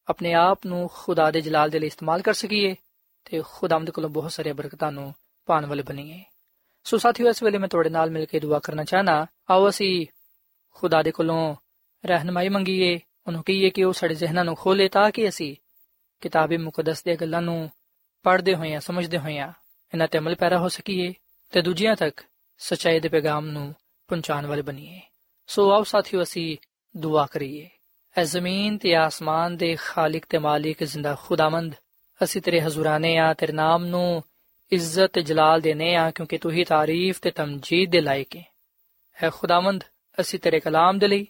ਆਪਣੇ 0.09 0.33
ਆਪ 0.35 0.67
ਨੂੰ 0.67 0.89
ਖੁਦਾ 0.95 1.31
ਦੇ 1.31 1.41
ਜਲਾਲ 1.41 1.71
ਦੇ 1.71 1.79
ਲਈ 1.79 1.87
ਇਸਤੇਮਾਲ 1.87 2.23
ਕਰ 2.23 2.35
ਸਕੀਏ 2.35 2.75
ਤੇ 3.32 3.44
ਖੁਦਾਵੰਦ 3.48 3.90
ਕੋਲੋਂ 3.90 4.10
ਬਹੁਤ 4.10 4.32
ਸਾਰੀਆਂ 4.32 4.54
ਬਰਕਤਾਂ 4.54 4.92
ਨੂੰ 4.92 5.16
ਪਾਣ 5.46 5.66
ਵਾਲੇ 5.66 5.84
ਬਣੀਏ। 5.84 6.24
ਸੋ 6.84 6.98
ਸਾਥੀਓ, 6.98 7.30
ਇਸ 7.30 7.44
ਵੇਲੇ 7.44 7.58
ਮੈਂ 7.58 7.68
ਤੁਹਾਡੇ 7.68 7.90
ਨਾਲ 7.90 8.10
ਮਿਲ 8.10 8.26
ਕੇ 8.26 8.40
ਦੁਆ 8.40 8.60
ਕਰਨਾ 8.60 8.84
ਚਾਹਨਾ, 8.84 9.26
ਆਓ 9.50 9.70
ਅਸੀਂ 9.70 10.08
ਖੁਦਾ 10.74 11.04
ਦੇ 11.04 11.12
ਕੋਲੋਂ 11.12 11.56
ਰਹਿਨਮਾਈ 12.06 12.50
ਮੰਗੀਏ, 12.50 13.00
ਉਹਨੂੰ 13.28 13.44
ਕਹੀਏ 13.44 13.70
ਕਿ 13.70 13.84
ਉਹ 13.84 13.94
ਸਾਡੇ 13.94 14.16
ਜ਼ਿਹਨਾਂ 14.16 14.46
ਨੂੰ 14.46 14.56
ਖੋਲੇ 14.56 14.90
ਤਾਂ 14.90 15.12
ਕਿ 15.12 15.30
ਅਸੀਂ 15.30 15.56
ਕਿਤਾਬੇ 16.22 16.58
ਮੁਕੱਦਸ 16.58 17.04
ਦੀਆਂ 17.04 17.16
ਗੱਲਾਂ 17.16 17.42
ਨੂੰ 17.42 17.72
ਪੜ੍ਹਦੇ 18.24 18.56
ਹੋਈਆਂ, 18.56 18.80
ਸਮਝਦੇ 18.80 19.18
ਹੋਈਆਂ, 19.18 19.48
ਇਹਨਾਂ 19.94 20.08
ਤੇ 20.08 20.18
ਅਮਲ 20.18 20.36
ਪੈਰਾ 20.36 20.58
ਹੋ 20.58 20.70
ਸਕੀਏ 20.70 21.14
ਤੇ 21.50 21.62
ਦੂਜਿਆਂ 21.62 21.96
ਤੱਕ 21.96 22.22
ਸਚਾਈ 22.58 23.00
ਦੇ 23.00 23.10
ਪੈਗਾਮ 23.10 23.48
ਨੂੰ 23.48 23.76
ਪਹੁੰਚਾਉਣ 24.08 24.46
ਵਾਲੇ 24.46 24.62
ਬਣੀਏ। 24.62 25.02
ਸੋ 25.48 25.74
ਆਓ 25.74 25.84
ਸਾਥੀਓ, 25.84 26.24
ਅਸੀਂ 26.24 26.58
ਦੁਆ 26.98 27.26
ਕਰੀਏ। 27.26 27.70
ਐ 28.18 28.24
ਜ਼ਮੀਨ 28.24 28.78
ਤੇ 28.78 28.96
ਆਸਮਾਨ 28.96 29.58
ਦੇ 29.58 29.76
ਖਾਲਕ 29.76 30.26
ਤੇ 30.30 30.38
ਮਾਲਿਕ 30.38 30.84
ਜ਼ਿੰਦਾ 30.84 31.18
ਖੁਦਾਵੰਦ 31.22 31.76
ਅਸੀਂ 32.24 32.42
ਤੇਰੇ 32.42 32.62
ਹਜ਼ੂਰਾਨੇ 32.62 33.18
ਆ, 33.18 33.34
ਤੇਰੇ 33.34 33.54
ਨਾਮ 33.54 33.86
ਨੂੰ 33.86 34.24
ਇੱਜ਼ਤ 34.72 35.14
ਤੇ 35.14 35.22
ਜਲਾਲ 35.22 35.62
ਦੇਨੇ 35.62 35.96
ਆ, 35.96 36.12
ਕਿਉਂਕਿ 36.12 36.38
ਤੂੰ 36.38 36.52
ਹੀ 36.52 36.64
ਤਾਰੀਫ 36.64 37.20
ਤੇ 37.20 37.32
ਤਮਜੀਦ 37.32 37.92
ਦੇ 37.92 38.02
ਲਾਇਕ 38.02 38.36
ਹੈ 38.36 38.44
ਐ 39.24 39.30
ਖੁਦਾਵੰਦ, 39.30 39.84
ਅਸੀਂ 40.22 40.40
ਤੇਰੇ 40.40 40.60
ਕਲਾਮ 40.60 41.00
ਦੇ 41.00 41.08
ਲਈ, 41.08 41.28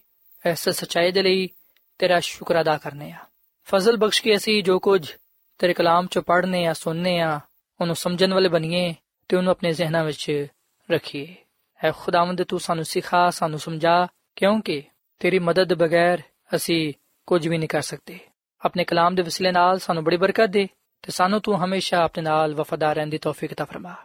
ਇਸ 0.52 0.70
ਸਚਾਈ 0.70 1.12
ਦੇ 1.12 1.22
ਲਈ 1.22 1.50
ਤੇਰਾ 1.98 2.20
ਸ਼ੁਕਰ 2.20 2.62
ਅਦਾ 2.62 2.78
ਕਰਨੇ 2.78 3.12
ਆ। 3.12 3.18
ਫਜ਼ਲ 3.66 3.98
ਬਖਸ਼ 3.98 4.24
ਕੇ 4.24 4.36
ਅਸੀਂ 4.36 4.64
ਜੋ 4.64 4.80
ਕੁਝ 4.80 5.12
ਤੇਰੇ 5.58 5.74
ਕਲਾਮ 5.74 6.08
ਚੋਂ 6.08 6.24
ਪੜ੍ਹਨੇ 6.24 6.66
ਆ, 6.66 6.74
ਸੁਣਨੇ 6.74 7.20
ਆ, 7.20 7.40
ਉਹਨੂੰ 7.82 7.96
ਸਮਝਣ 7.96 8.34
ਵਾਲੇ 8.34 8.50
ਬਣੀਏ 8.50 8.96
ਤੇ 9.30 9.38
ਉਹਨੂੰ 9.38 9.52
ਆਪਣੇ 9.52 9.74
ਜ਼ਿਹਨਾਂ 9.74 10.04
ਵਿੱਚ 10.04 10.48
ਰੱਖੀਏ। 10.92 11.36
ਹੈ 11.84 11.92
ਖੁਦਾਵੰਦ, 11.92 12.44
ਤੂੰ 12.44 12.60
ਸਾਨੂੰ 12.60 12.86
ਸਿਖਾ, 12.86 13.30
ਸਾਨੂੰ 13.30 13.60
ਸਮਝਾ, 13.60 14.08
ਕਿਉਂਕਿ 14.36 14.84
ਤੇਰੀ 15.20 15.40
ਮਦਦ 15.40 15.74
ਬਗੈਰ 15.74 16.22
ਅਸੀਂ 16.56 16.94
ਕੁਝ 17.28 17.48
ਵੀ 17.48 17.58
ਨਹੀਂ 17.58 17.70
ਕਰ 17.70 17.82
ਸਕਦੇ। 17.82 18.20
ਆਪਣੇ 18.66 18.84
ਕਲਾਮ 18.84 19.16
ਦੇ 19.16 19.22
ਵਸਿਲੇ 19.22 19.52
ਨਾਲ 19.52 19.80
ਸਾਨੂੰ 19.80 20.04
ਬੜੀ 20.04 20.18
ਬਰਕਤ 20.18 20.46
ਦੇ। 20.46 20.68
ਤੇ 21.02 21.12
ਸਾਨੂੰ 21.12 21.42
ਤੂੰ 21.42 21.66
ਹਮੇਸ਼ਾ 21.66 22.04
ਆਪਣੇ 22.04 22.24
ਨਾਲ 22.24 22.56
ਵਫਾਦਾਰ 22.56 22.96
ਰਹਿਣ 22.96 23.08
ਦੀ 23.08 23.18
ਤੌਫੀਕ 23.18 23.54
ਤਾ 23.54 23.66
ਫਰਮਾ। 23.66 23.96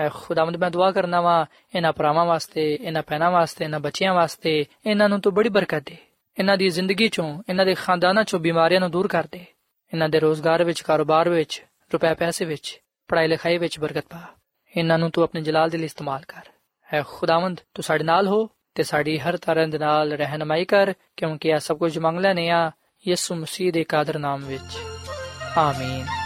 ਐ 0.00 0.08
ਖੁਦਾਵੰਦ, 0.08 0.56
ਮੈਂ 0.56 0.70
ਦੁਆ 0.70 0.90
ਕਰਨਾ 0.90 1.20
ਵਾ, 1.20 1.46
ਇਹਨਾਂ 1.74 1.92
ਭਰਾਵਾਂ 1.92 2.24
ਵਾਸਤੇ, 2.24 2.78
ਇਹਨਾਂ 2.80 3.02
ਪੈਨਾ 3.02 3.30
ਵਾਸਤੇ, 3.30 3.64
ਇਹਨਾਂ 3.64 3.80
ਬੱਚਿਆਂ 3.80 4.14
ਵਾਸਤੇ, 4.14 4.66
ਇਹਨਾਂ 4.86 5.08
ਨੂੰ 5.08 5.20
ਤੂੰ 5.20 5.34
ਬੜੀ 5.34 5.48
ਬਰਕਤ 5.48 5.78
ਦੇ। 5.78 5.96
ਇਹਨਾਂ 6.38 6.56
ਦੀ 6.56 6.68
ਜ਼ਿੰਦਗੀ 6.68 7.08
ਚੋਂ, 7.08 7.42
ਇਹਨਾਂ 7.48 7.66
ਦੇ 7.66 7.74
ਖਾਨਦਾਨਾਂ 7.74 8.24
ਚੋਂ 8.24 8.40
ਬਿਮਾਰੀਆਂ 8.40 8.80
ਨੂੰ 8.80 8.90
ਦੂਰ 8.90 9.08
ਕਰ 9.08 9.26
ਦੇ। 9.32 9.44
ਇਹਨਾਂ 9.92 10.08
ਦੇ 10.08 10.20
ਰੋਜ਼ਗਾਰ 10.20 10.64
ਵਿੱਚ, 10.64 10.80
ਕਾਰੋਬਾਰ 10.80 11.28
ਵਿੱਚ, 11.28 11.64
ਰੁਪਏ 11.92 12.14
ਪੈਸੇ 12.14 12.44
ਵਿੱਚ, 12.44 12.80
ਪੜ੍ਹਾਈ 13.08 13.28
ਲਿਖਾਈ 13.28 13.58
ਵਿੱਚ 13.58 13.80
ਬਰਕਤ 13.80 14.04
ਪਾ। 14.10 14.22
ਇਹਨਾਂ 14.76 14.98
ਨੂੰ 14.98 15.10
ਤੂੰ 15.10 15.24
ਆਪਣੇ 15.24 15.40
ਜਲਾਲ 15.40 15.70
ਦੇ 15.70 15.78
ਲਈ 15.78 15.84
ਇਸਤੇਮਾਲ 15.84 16.20
ਕਰ। 16.28 16.48
ਐ 16.94 17.02
ਖੁਦਾਵੰਦ, 17.02 17.60
ਤੂੰ 17.74 17.82
ਸਾਡੇ 17.82 18.04
ਨਾਲ 18.04 18.26
ਹੋ 18.26 18.50
ਤੇ 18.74 18.82
ਸਾਡੀ 18.82 19.18
ਹਰ 19.18 19.36
ਤਰ੍ਹਾਂ 19.36 19.68
ਦੇ 19.68 19.78
ਨਾਲ 19.78 20.12
ਰਹਿਨਮਾਈ 20.12 20.64
ਕਰ, 20.64 20.94
ਕਿਉਂਕਿ 21.16 21.48
ਇਹ 21.48 21.58
ਸਭ 21.58 21.78
ਕੁਝ 21.78 21.98
ਮੰਗ 21.98 22.18
ਲੈਨੇ 22.18 22.50
ਆ 22.50 22.70
ਯਿਸੂ 23.08 23.34
ਮਸੀਹ 23.34 23.72
ਦੇ 23.72 23.84
ਕਾਦਰ 23.84 24.18
ਨਾਮ 24.18 24.44
ਵਿੱਚ। 24.44 24.78
ਆਮੀਨ। 25.58 26.25